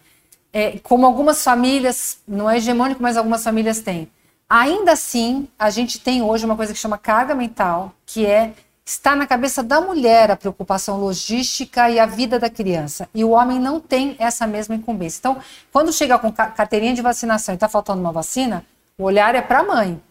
É, 0.54 0.78
como 0.84 1.06
algumas 1.06 1.44
famílias, 1.44 2.20
não 2.28 2.50
é 2.50 2.58
hegemônico, 2.58 3.02
mas 3.02 3.18
algumas 3.18 3.44
famílias 3.44 3.82
têm. 3.82 4.12
Ainda 4.50 4.92
assim, 4.92 5.48
a 5.58 5.70
gente 5.70 6.00
tem 6.00 6.22
hoje 6.22 6.46
uma 6.46 6.56
coisa 6.56 6.74
que 6.74 6.78
chama 6.78 6.98
carga 6.98 7.34
mental, 7.34 7.94
que 8.06 8.26
é 8.26 8.54
está 8.86 9.16
na 9.16 9.26
cabeça 9.26 9.64
da 9.64 9.80
mulher 9.80 10.30
a 10.32 10.36
preocupação 10.36 11.00
logística 11.00 11.90
e 11.90 12.00
a 12.00 12.06
vida 12.06 12.38
da 12.38 12.50
criança. 12.50 13.08
E 13.14 13.24
o 13.24 13.30
homem 13.30 13.60
não 13.60 13.80
tem 13.80 14.16
essa 14.20 14.46
mesma 14.46 14.76
incumbência. 14.76 15.20
Então, 15.20 15.38
quando 15.72 15.94
chega 15.94 16.20
com 16.20 16.32
carteirinha 16.32 16.94
de 16.94 17.02
vacinação 17.02 17.54
e 17.54 17.56
está 17.56 17.70
faltando 17.70 18.02
uma 18.02 18.12
vacina, 18.12 18.66
o 18.98 19.04
olhar 19.04 19.34
é 19.36 19.42
para 19.42 19.60
a 19.60 19.64
mãe. 19.64 20.02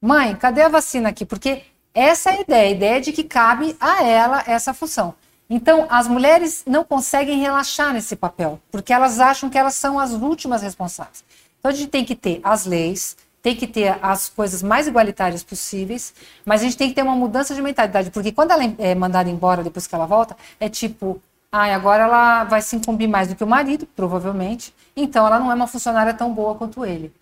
Mãe, 0.00 0.36
cadê 0.36 0.62
a 0.62 0.68
vacina 0.68 1.08
aqui? 1.08 1.26
Porque 1.26 1.62
essa 1.98 2.30
é 2.30 2.34
a 2.34 2.40
ideia, 2.40 2.68
a 2.68 2.70
ideia 2.70 3.00
de 3.00 3.12
que 3.12 3.24
cabe 3.24 3.76
a 3.80 4.04
ela 4.04 4.44
essa 4.46 4.72
função. 4.72 5.14
Então, 5.50 5.86
as 5.90 6.06
mulheres 6.06 6.62
não 6.64 6.84
conseguem 6.84 7.40
relaxar 7.40 7.92
nesse 7.92 8.14
papel, 8.14 8.60
porque 8.70 8.92
elas 8.92 9.18
acham 9.18 9.50
que 9.50 9.58
elas 9.58 9.74
são 9.74 9.98
as 9.98 10.12
últimas 10.12 10.62
responsáveis. 10.62 11.24
Então, 11.58 11.72
a 11.72 11.74
gente 11.74 11.88
tem 11.88 12.04
que 12.04 12.14
ter 12.14 12.40
as 12.44 12.66
leis, 12.66 13.16
tem 13.42 13.56
que 13.56 13.66
ter 13.66 13.98
as 14.00 14.28
coisas 14.28 14.62
mais 14.62 14.86
igualitárias 14.86 15.42
possíveis, 15.42 16.14
mas 16.44 16.60
a 16.60 16.64
gente 16.64 16.76
tem 16.76 16.88
que 16.88 16.94
ter 16.94 17.02
uma 17.02 17.16
mudança 17.16 17.52
de 17.52 17.60
mentalidade, 17.60 18.10
porque 18.12 18.30
quando 18.30 18.52
ela 18.52 18.62
é 18.78 18.94
mandada 18.94 19.28
embora 19.28 19.64
depois 19.64 19.88
que 19.88 19.94
ela 19.94 20.06
volta, 20.06 20.36
é 20.60 20.68
tipo, 20.68 21.20
ah, 21.50 21.74
agora 21.74 22.04
ela 22.04 22.44
vai 22.44 22.62
se 22.62 22.76
incumbir 22.76 23.08
mais 23.08 23.26
do 23.26 23.34
que 23.34 23.42
o 23.42 23.46
marido, 23.46 23.88
provavelmente, 23.96 24.72
então 24.94 25.26
ela 25.26 25.40
não 25.40 25.50
é 25.50 25.54
uma 25.54 25.66
funcionária 25.66 26.14
tão 26.14 26.32
boa 26.32 26.54
quanto 26.54 26.84
ele 26.84 27.12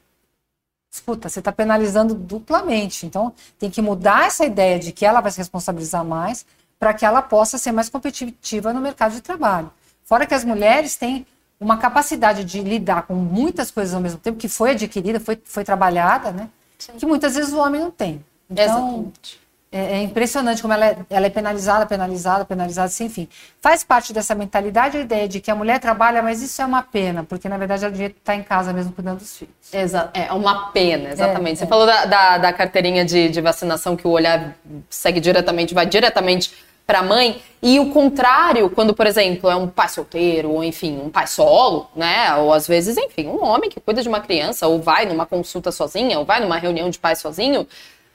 escuta, 0.96 1.28
você 1.28 1.38
está 1.38 1.52
penalizando 1.52 2.14
duplamente. 2.14 3.06
Então, 3.06 3.32
tem 3.58 3.70
que 3.70 3.80
mudar 3.80 4.26
essa 4.26 4.44
ideia 4.44 4.78
de 4.78 4.92
que 4.92 5.06
ela 5.06 5.20
vai 5.20 5.30
se 5.30 5.38
responsabilizar 5.38 6.04
mais 6.04 6.44
para 6.78 6.92
que 6.92 7.04
ela 7.04 7.22
possa 7.22 7.56
ser 7.56 7.72
mais 7.72 7.88
competitiva 7.88 8.72
no 8.72 8.80
mercado 8.80 9.12
de 9.12 9.20
trabalho. 9.20 9.70
Fora 10.04 10.26
que 10.26 10.34
as 10.34 10.44
mulheres 10.44 10.96
têm 10.96 11.26
uma 11.58 11.78
capacidade 11.78 12.44
de 12.44 12.60
lidar 12.60 13.02
com 13.06 13.14
muitas 13.14 13.70
coisas 13.70 13.94
ao 13.94 14.00
mesmo 14.00 14.18
tempo, 14.18 14.38
que 14.38 14.48
foi 14.48 14.72
adquirida, 14.72 15.18
foi, 15.18 15.40
foi 15.42 15.64
trabalhada, 15.64 16.30
né? 16.30 16.50
Sim. 16.78 16.92
Que 16.98 17.06
muitas 17.06 17.34
vezes 17.34 17.52
o 17.52 17.58
homem 17.58 17.80
não 17.80 17.90
tem. 17.90 18.24
Então, 18.50 18.64
Exatamente. 18.64 19.40
É, 19.76 19.98
é, 19.98 20.02
impressionante 20.02 20.62
como 20.62 20.72
ela 20.72 20.86
é, 20.86 20.96
ela 21.10 21.26
é 21.26 21.28
penalizada, 21.28 21.84
penalizada, 21.84 22.46
penalizada, 22.46 22.86
assim, 22.86 23.04
enfim. 23.04 23.28
Faz 23.60 23.84
parte 23.84 24.10
dessa 24.10 24.34
mentalidade 24.34 24.96
a 24.96 25.00
ideia 25.00 25.28
de 25.28 25.38
que 25.38 25.50
a 25.50 25.54
mulher 25.54 25.78
trabalha, 25.78 26.22
mas 26.22 26.40
isso 26.40 26.62
é 26.62 26.64
uma 26.64 26.80
pena, 26.80 27.24
porque 27.24 27.46
na 27.46 27.58
verdade 27.58 27.84
ela 27.84 27.92
devia 27.92 28.06
estar 28.06 28.34
em 28.34 28.42
casa 28.42 28.72
mesmo 28.72 28.92
cuidando 28.92 29.18
dos 29.18 29.36
filhos. 29.36 29.52
Exa 29.70 30.08
é 30.14 30.32
uma 30.32 30.70
pena, 30.70 31.10
exatamente. 31.10 31.56
É, 31.56 31.56
Você 31.56 31.64
é. 31.64 31.66
falou 31.66 31.84
da, 31.84 32.06
da, 32.06 32.38
da 32.38 32.52
carteirinha 32.54 33.04
de, 33.04 33.28
de, 33.28 33.40
vacinação 33.42 33.94
que 33.96 34.08
o 34.08 34.10
olhar 34.12 34.56
segue 34.88 35.20
diretamente, 35.20 35.74
vai 35.74 35.84
diretamente 35.84 36.54
para 36.86 37.00
a 37.00 37.02
mãe, 37.02 37.42
e 37.60 37.78
o 37.78 37.90
contrário, 37.90 38.70
quando, 38.70 38.94
por 38.94 39.06
exemplo, 39.06 39.50
é 39.50 39.56
um 39.56 39.68
pai 39.68 39.90
solteiro, 39.90 40.52
ou 40.52 40.64
enfim, 40.64 40.98
um 41.04 41.10
pai 41.10 41.26
solo, 41.26 41.90
né? 41.94 42.34
Ou 42.36 42.50
às 42.50 42.66
vezes, 42.66 42.96
enfim, 42.96 43.26
um 43.26 43.44
homem 43.44 43.68
que 43.68 43.78
cuida 43.78 44.00
de 44.00 44.08
uma 44.08 44.20
criança, 44.20 44.66
ou 44.68 44.80
vai 44.80 45.04
numa 45.04 45.26
consulta 45.26 45.70
sozinha, 45.70 46.18
ou 46.18 46.24
vai 46.24 46.40
numa 46.40 46.56
reunião 46.56 46.88
de 46.88 46.98
pais 46.98 47.18
sozinho, 47.18 47.66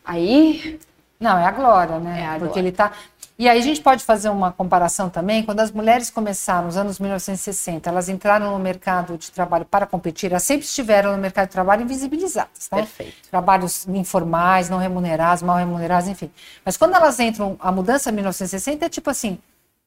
aí 0.03 0.79
não, 1.21 1.37
é 1.37 1.45
a 1.45 1.51
glória, 1.51 1.99
né? 1.99 2.21
É 2.21 2.25
a 2.25 2.29
Porque 2.31 2.45
glória. 2.45 2.59
ele 2.59 2.71
tá. 2.71 2.91
E 3.37 3.47
aí 3.47 3.57
a 3.57 3.61
gente 3.61 3.81
pode 3.81 4.03
fazer 4.03 4.29
uma 4.29 4.51
comparação 4.51 5.09
também, 5.09 5.43
quando 5.43 5.61
as 5.61 5.71
mulheres 5.71 6.09
começaram 6.09 6.65
nos 6.65 6.77
anos 6.77 6.99
1960, 6.99 7.89
elas 7.89 8.09
entraram 8.09 8.51
no 8.51 8.59
mercado 8.59 9.17
de 9.17 9.31
trabalho 9.31 9.65
para 9.65 9.85
competir, 9.87 10.31
elas 10.31 10.43
sempre 10.43 10.65
estiveram 10.65 11.13
no 11.13 11.17
mercado 11.17 11.47
de 11.47 11.53
trabalho 11.53 11.83
invisibilizadas, 11.83 12.67
tá? 12.67 12.77
Perfeito. 12.77 13.13
Trabalhos 13.31 13.87
informais, 13.87 14.69
não 14.69 14.77
remunerados, 14.77 15.41
mal 15.41 15.57
remunerados, 15.57 16.07
enfim. 16.07 16.29
Mas 16.63 16.77
quando 16.77 16.95
elas 16.95 17.19
entram, 17.19 17.55
a 17.59 17.71
mudança 17.71 18.09
em 18.11 18.13
1960 18.13 18.85
é 18.85 18.89
tipo 18.89 19.09
assim, 19.09 19.39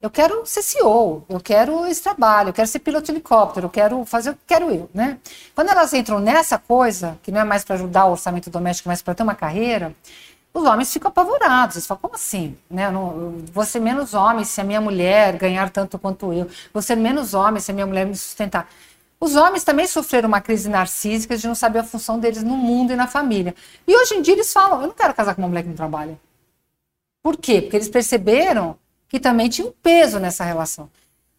eu 0.03 0.11
quero 0.11 0.45
ser 0.45 0.63
CEO, 0.63 1.25
eu 1.29 1.41
quero 1.41 1.87
esse 1.87 2.03
trabalho, 2.03 2.49
eu 2.49 2.53
quero 2.53 2.69
ser 2.69 2.81
piloto 2.81 3.07
de 3.07 3.13
helicóptero, 3.13 3.67
eu 3.67 3.71
quero 3.71 4.05
fazer 4.05 4.31
o 4.31 4.35
que 4.35 4.41
quero 4.47 4.71
eu, 4.71 4.91
né? 4.93 5.19
Quando 5.55 5.71
elas 5.71 5.93
entram 5.95 6.19
nessa 6.19 6.59
coisa, 6.59 7.19
que 7.23 7.31
não 7.31 7.41
é 7.41 7.45
mais 7.45 7.65
para 7.65 7.77
ajudar 7.77 8.07
o 8.07 8.11
orçamento 8.11 8.51
doméstico, 8.51 8.89
mas 8.89 9.01
para 9.01 9.15
ter 9.15 9.23
uma 9.23 9.35
carreira, 9.35 9.95
os 10.55 10.63
homens 10.65 10.93
ficam 10.93 11.09
apavorados. 11.09 11.75
Eles 11.75 11.87
falam, 11.87 12.01
como 12.01 12.15
assim? 12.15 12.57
Né? 12.71 12.89
Não, 12.89 13.35
ser 13.67 13.81
menos 13.81 14.15
homem 14.15 14.45
se 14.45 14.61
a 14.61 14.65
minha 14.65 14.81
mulher 14.81 15.37
ganhar 15.37 15.69
tanto 15.69 15.99
quanto 15.99 16.33
eu. 16.33 16.49
Ser 16.81 16.97
menos 16.97 17.35
homem 17.35 17.61
se 17.61 17.73
a 17.73 17.75
minha 17.75 17.87
mulher 17.87 18.07
me 18.07 18.15
sustentar. 18.15 18.69
Os 19.19 19.35
homens 19.35 19.65
também 19.65 19.87
sofreram 19.87 20.29
uma 20.29 20.41
crise 20.41 20.69
narcísica 20.69 21.37
de 21.37 21.47
não 21.47 21.55
saber 21.55 21.81
a 21.81 21.85
função 21.85 22.21
deles 22.21 22.43
no 22.43 22.57
mundo 22.57 22.93
e 22.93 22.97
na 22.97 23.09
família. 23.09 23.55
E 23.87 23.97
hoje 23.97 24.15
em 24.15 24.23
dia 24.23 24.35
eles 24.35 24.53
falam, 24.53 24.81
eu 24.81 24.87
não 24.87 24.95
quero 24.95 25.13
casar 25.13 25.35
com 25.35 25.43
uma 25.43 25.49
mulher 25.49 25.63
que 25.63 25.69
não 25.69 25.77
trabalha. 25.77 26.19
Por 27.23 27.37
quê? 27.37 27.61
Porque 27.61 27.77
eles 27.77 27.89
perceberam 27.89 28.77
que 29.09 29.19
também 29.19 29.49
tinha 29.49 29.67
um 29.67 29.73
peso 29.83 30.21
nessa 30.21 30.45
relação. 30.45 30.89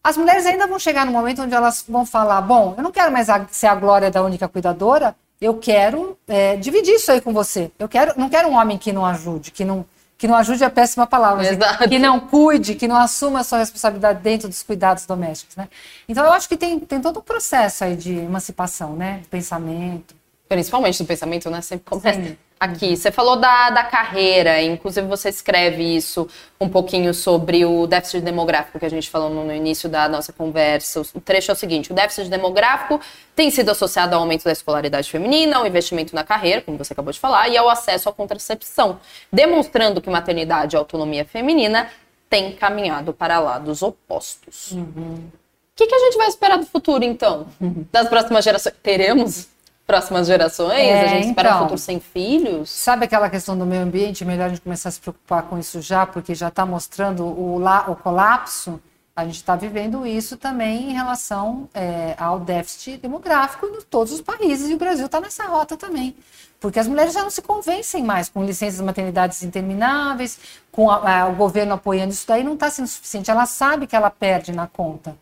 As 0.03 0.17
mulheres 0.17 0.45
ainda 0.45 0.67
vão 0.67 0.77
chegar 0.77 1.05
no 1.05 1.11
momento 1.11 1.41
onde 1.41 1.53
elas 1.53 1.85
vão 1.87 2.05
falar, 2.05 2.41
bom, 2.41 2.73
eu 2.77 2.83
não 2.83 2.91
quero 2.91 3.11
mais 3.11 3.27
ser 3.51 3.67
a 3.67 3.75
glória 3.75 4.11
da 4.11 4.23
única 4.23 4.47
cuidadora, 4.47 5.15
eu 5.39 5.55
quero 5.57 6.17
é, 6.27 6.55
dividir 6.55 6.95
isso 6.95 7.11
aí 7.11 7.21
com 7.21 7.33
você. 7.33 7.71
Eu 7.77 7.87
quero, 7.87 8.13
não 8.17 8.29
quero 8.29 8.47
um 8.47 8.55
homem 8.55 8.77
que 8.77 8.93
não 8.93 9.05
ajude, 9.05 9.51
que 9.51 9.65
não, 9.65 9.85
que 10.17 10.27
não 10.27 10.35
ajude 10.35 10.63
é 10.63 10.67
a 10.67 10.69
péssima 10.69 11.05
palavra, 11.05 11.43
assim, 11.43 11.87
que 11.89 11.99
não 11.99 12.19
cuide, 12.19 12.75
que 12.75 12.87
não 12.87 12.95
assuma 12.95 13.41
a 13.41 13.43
sua 13.43 13.59
responsabilidade 13.59 14.21
dentro 14.21 14.47
dos 14.47 14.63
cuidados 14.63 15.05
domésticos, 15.05 15.55
né? 15.55 15.67
Então 16.07 16.23
eu 16.25 16.31
acho 16.31 16.47
que 16.47 16.55
tem, 16.55 16.79
tem 16.79 17.01
todo 17.01 17.19
um 17.19 17.23
processo 17.23 17.83
aí 17.83 17.95
de 17.95 18.13
emancipação, 18.13 18.95
né? 18.95 19.19
Do 19.23 19.27
pensamento. 19.27 20.15
Principalmente 20.47 21.01
do 21.01 21.07
pensamento, 21.07 21.49
né? 21.49 21.61
Sempre 21.61 21.85
começa. 21.85 22.21
Sim. 22.21 22.37
Aqui, 22.65 22.97
você 22.97 23.11
falou 23.11 23.35
da, 23.35 23.69
da 23.69 23.83
carreira, 23.83 24.59
inclusive 24.59 25.05
você 25.05 25.29
escreve 25.29 25.83
isso 25.83 26.27
um 26.59 26.67
pouquinho 26.67 27.13
sobre 27.13 27.63
o 27.63 27.85
déficit 27.85 28.21
demográfico 28.21 28.79
que 28.79 28.85
a 28.85 28.89
gente 28.89 29.07
falou 29.07 29.29
no, 29.29 29.53
início 29.53 29.87
da 29.87 30.09
nossa 30.09 30.33
conversa. 30.33 31.03
O 31.13 31.21
trecho 31.21 31.51
é 31.51 31.53
o 31.53 31.57
seguinte: 31.57 31.91
o 31.91 31.95
déficit 31.95 32.27
demográfico 32.27 32.99
tem 33.35 33.51
sido 33.51 33.69
associado 33.69 34.15
ao 34.15 34.21
aumento 34.21 34.43
da 34.43 34.51
escolaridade 34.51 35.11
feminina, 35.11 35.57
ao 35.57 35.67
investimento 35.67 36.15
na 36.15 36.23
carreira, 36.23 36.61
como 36.61 36.75
você 36.75 36.93
acabou 36.93 37.13
de 37.13 37.19
falar, 37.19 37.49
e 37.49 37.55
ao 37.55 37.69
acesso 37.69 38.09
à 38.09 38.13
contracepção, 38.13 38.99
demonstrando 39.31 40.01
que 40.01 40.09
maternidade 40.09 40.75
e 40.75 40.77
autonomia 40.77 41.23
feminina 41.23 41.87
têm 42.27 42.51
caminhado 42.51 43.13
para 43.13 43.39
lados 43.39 43.83
opostos. 43.83 44.71
Uhum. 44.71 45.19
O 45.19 45.75
que, 45.75 45.85
que 45.85 45.93
a 45.93 45.99
gente 45.99 46.17
vai 46.17 46.27
esperar 46.27 46.57
do 46.57 46.65
futuro, 46.65 47.03
então? 47.03 47.45
Das 47.91 48.09
próximas 48.09 48.43
gerações? 48.43 48.73
Teremos 48.81 49.49
próximas 49.85 50.27
gerações? 50.27 50.79
É, 50.79 51.03
a 51.03 51.07
gente 51.07 51.27
espera 51.29 51.49
então, 51.49 51.59
um 51.59 51.63
futuro 51.63 51.79
sem 51.79 51.99
filhos? 51.99 52.69
Sabe 52.69 53.05
aquela 53.05 53.29
questão 53.29 53.57
do 53.57 53.65
meio 53.65 53.83
ambiente? 53.83 54.25
Melhor 54.25 54.45
a 54.45 54.49
gente 54.49 54.61
começar 54.61 54.89
a 54.89 54.91
se 54.91 54.99
preocupar 54.99 55.43
com 55.43 55.57
isso 55.57 55.81
já, 55.81 56.05
porque 56.05 56.33
já 56.33 56.47
está 56.47 56.65
mostrando 56.65 57.23
o, 57.25 57.59
la, 57.59 57.89
o 57.89 57.95
colapso. 57.95 58.81
A 59.15 59.23
gente 59.23 59.35
está 59.35 59.55
vivendo 59.55 60.05
isso 60.05 60.35
também 60.35 60.89
em 60.89 60.93
relação 60.93 61.69
é, 61.73 62.15
ao 62.17 62.37
déficit 62.37 62.97
demográfico 62.97 63.65
em 63.65 63.79
todos 63.89 64.11
os 64.11 64.21
países, 64.21 64.69
e 64.69 64.73
o 64.73 64.77
Brasil 64.77 65.05
está 65.05 65.21
nessa 65.21 65.45
rota 65.45 65.77
também. 65.77 66.13
Porque 66.59 66.79
as 66.79 66.87
mulheres 66.87 67.13
já 67.13 67.21
não 67.21 67.29
se 67.29 67.41
convencem 67.41 68.03
mais 68.03 68.27
com 68.27 68.43
licenças 68.43 68.81
maternidades 68.81 69.41
intermináveis, 69.41 70.37
com 70.69 70.89
a, 70.89 71.21
a, 71.21 71.27
o 71.27 71.35
governo 71.35 71.75
apoiando 71.75 72.11
isso 72.11 72.27
daí, 72.27 72.43
não 72.43 72.55
está 72.55 72.69
sendo 72.69 72.87
suficiente. 72.87 73.31
Ela 73.31 73.45
sabe 73.45 73.87
que 73.87 73.95
ela 73.95 74.09
perde 74.09 74.51
na 74.51 74.67
conta. 74.67 75.15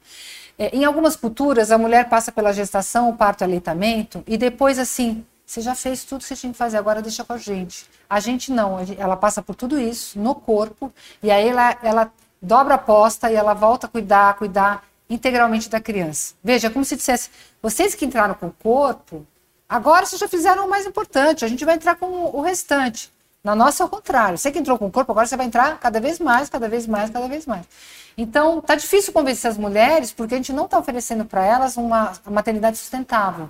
É, 0.57 0.75
em 0.75 0.85
algumas 0.85 1.15
culturas, 1.15 1.71
a 1.71 1.77
mulher 1.77 2.09
passa 2.09 2.31
pela 2.31 2.53
gestação, 2.53 3.09
o 3.09 3.17
parto, 3.17 3.41
o 3.41 3.43
aleitamento, 3.43 4.23
e 4.27 4.37
depois, 4.37 4.77
assim, 4.77 5.25
você 5.45 5.61
já 5.61 5.75
fez 5.75 6.03
tudo 6.03 6.21
que 6.21 6.27
você 6.27 6.35
tinha 6.35 6.51
que 6.51 6.57
fazer, 6.57 6.77
agora 6.77 7.01
deixa 7.01 7.23
com 7.23 7.33
a 7.33 7.37
gente. 7.37 7.85
A 8.09 8.19
gente 8.19 8.51
não, 8.51 8.77
ela 8.97 9.15
passa 9.15 9.41
por 9.41 9.55
tudo 9.55 9.79
isso 9.79 10.19
no 10.19 10.35
corpo, 10.35 10.93
e 11.21 11.31
aí 11.31 11.47
ela, 11.47 11.77
ela 11.81 12.11
dobra 12.41 12.73
a 12.73 12.77
aposta 12.77 13.31
e 13.31 13.35
ela 13.35 13.53
volta 13.53 13.87
a 13.87 13.89
cuidar, 13.89 14.35
cuidar 14.35 14.83
integralmente 15.09 15.69
da 15.69 15.79
criança. 15.79 16.33
Veja, 16.43 16.69
como 16.69 16.85
se 16.85 16.95
dissesse, 16.95 17.29
vocês 17.61 17.95
que 17.95 18.05
entraram 18.05 18.33
com 18.33 18.47
o 18.47 18.51
corpo, 18.51 19.25
agora 19.67 20.05
vocês 20.05 20.19
já 20.19 20.27
fizeram 20.27 20.65
o 20.65 20.69
mais 20.69 20.85
importante, 20.85 21.43
a 21.45 21.47
gente 21.47 21.65
vai 21.65 21.75
entrar 21.75 21.95
com 21.95 22.05
o 22.05 22.41
restante. 22.41 23.11
Na 23.43 23.55
nossa 23.55 23.83
é 23.83 23.85
o 23.85 23.89
contrário. 23.89 24.37
Você 24.37 24.51
que 24.51 24.59
entrou 24.59 24.77
com 24.79 24.87
o 24.87 24.91
corpo, 24.91 25.11
agora 25.11 25.27
você 25.27 25.35
vai 25.35 25.45
entrar 25.45 25.77
cada 25.77 25.99
vez 25.99 26.17
mais, 26.17 26.47
cada 26.47 26.69
vez 26.69 26.87
mais, 26.87 27.09
cada 27.09 27.27
vez 27.27 27.45
mais. 27.45 27.65
Então, 28.17 28.61
tá 28.61 28.75
difícil 28.75 29.11
convencer 29.11 29.49
as 29.49 29.57
mulheres 29.57 30.11
porque 30.11 30.35
a 30.35 30.37
gente 30.37 30.53
não 30.53 30.65
está 30.65 30.77
oferecendo 30.77 31.25
para 31.25 31.45
elas 31.45 31.77
uma, 31.77 32.13
maternidade 32.29 32.77
sustentável. 32.77 33.49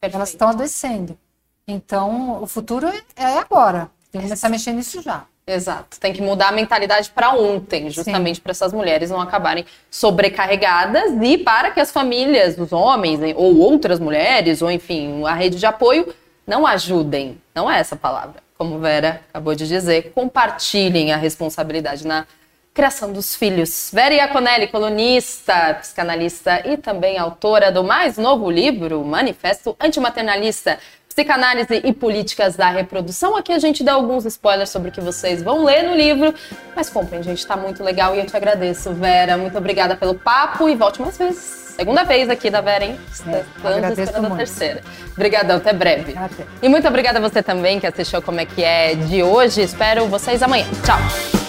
Perfeito. 0.00 0.16
Elas 0.16 0.30
estão 0.30 0.48
adoecendo. 0.48 1.18
Então, 1.66 2.42
o 2.42 2.46
futuro 2.46 2.88
é, 2.88 3.02
é 3.16 3.38
agora. 3.38 3.90
Tem 4.10 4.20
que 4.20 4.26
começar 4.26 4.48
a 4.48 4.50
mexer 4.50 4.72
nisso 4.72 5.00
já. 5.00 5.24
Exato. 5.46 5.98
Tem 5.98 6.12
que 6.12 6.22
mudar 6.22 6.48
a 6.48 6.52
mentalidade 6.52 7.10
para 7.10 7.32
ontem, 7.32 7.90
justamente 7.90 8.40
para 8.40 8.50
essas 8.50 8.72
mulheres 8.72 9.10
não 9.10 9.20
acabarem 9.20 9.64
sobrecarregadas 9.90 11.12
e 11.20 11.38
para 11.38 11.70
que 11.70 11.80
as 11.80 11.90
famílias, 11.90 12.56
os 12.58 12.72
homens 12.72 13.18
né, 13.18 13.34
ou 13.36 13.58
outras 13.58 13.98
mulheres, 13.98 14.62
ou 14.62 14.70
enfim, 14.70 15.24
a 15.24 15.34
rede 15.34 15.58
de 15.58 15.66
apoio, 15.66 16.14
não 16.46 16.66
ajudem. 16.66 17.40
Não 17.54 17.70
é 17.70 17.78
essa 17.80 17.96
palavra, 17.96 18.42
como 18.56 18.78
Vera 18.78 19.22
acabou 19.30 19.54
de 19.54 19.66
dizer. 19.66 20.12
Compartilhem 20.12 21.12
a 21.12 21.16
responsabilidade 21.16 22.06
na 22.06 22.26
criação 22.72 23.12
dos 23.12 23.34
filhos. 23.34 23.90
Vera 23.92 24.14
Iaconelli, 24.14 24.68
colunista, 24.68 25.74
psicanalista 25.80 26.62
e 26.66 26.76
também 26.76 27.18
autora 27.18 27.70
do 27.70 27.82
mais 27.82 28.16
novo 28.16 28.50
livro, 28.50 29.04
Manifesto 29.04 29.76
Antimaternalista 29.80 30.78
Psicanálise 31.08 31.82
e 31.84 31.92
Políticas 31.92 32.56
da 32.56 32.70
Reprodução. 32.70 33.36
Aqui 33.36 33.52
a 33.52 33.58
gente 33.58 33.82
dá 33.82 33.94
alguns 33.94 34.24
spoilers 34.24 34.70
sobre 34.70 34.90
o 34.90 34.92
que 34.92 35.00
vocês 35.00 35.42
vão 35.42 35.64
ler 35.64 35.82
no 35.82 35.94
livro, 35.94 36.32
mas 36.74 36.88
comprem, 36.88 37.22
gente, 37.22 37.44
tá 37.44 37.56
muito 37.56 37.82
legal 37.82 38.14
e 38.14 38.20
eu 38.20 38.26
te 38.26 38.36
agradeço, 38.36 38.92
Vera. 38.94 39.36
Muito 39.36 39.58
obrigada 39.58 39.96
pelo 39.96 40.14
papo 40.14 40.68
e 40.68 40.76
volte 40.76 41.02
mais 41.02 41.18
vezes. 41.18 41.60
Segunda 41.76 42.04
vez 42.04 42.28
aqui 42.30 42.48
da 42.48 42.60
Vera, 42.60 42.84
hein? 42.84 43.00
É, 43.26 43.40
Estamos 43.40 43.98
esperando 43.98 44.32
a 44.32 44.36
terceira. 44.36 44.82
Obrigadão, 45.12 45.56
até 45.56 45.72
breve. 45.72 46.16
Até. 46.16 46.44
E 46.62 46.68
muito 46.68 46.86
obrigada 46.86 47.18
a 47.18 47.22
você 47.22 47.42
também 47.42 47.80
que 47.80 47.86
assistiu 47.86 48.22
Como 48.22 48.40
é 48.40 48.46
que 48.46 48.62
é 48.62 48.94
de 48.94 49.22
hoje. 49.22 49.62
Espero 49.62 50.06
vocês 50.06 50.42
amanhã. 50.42 50.66
Tchau! 50.84 51.39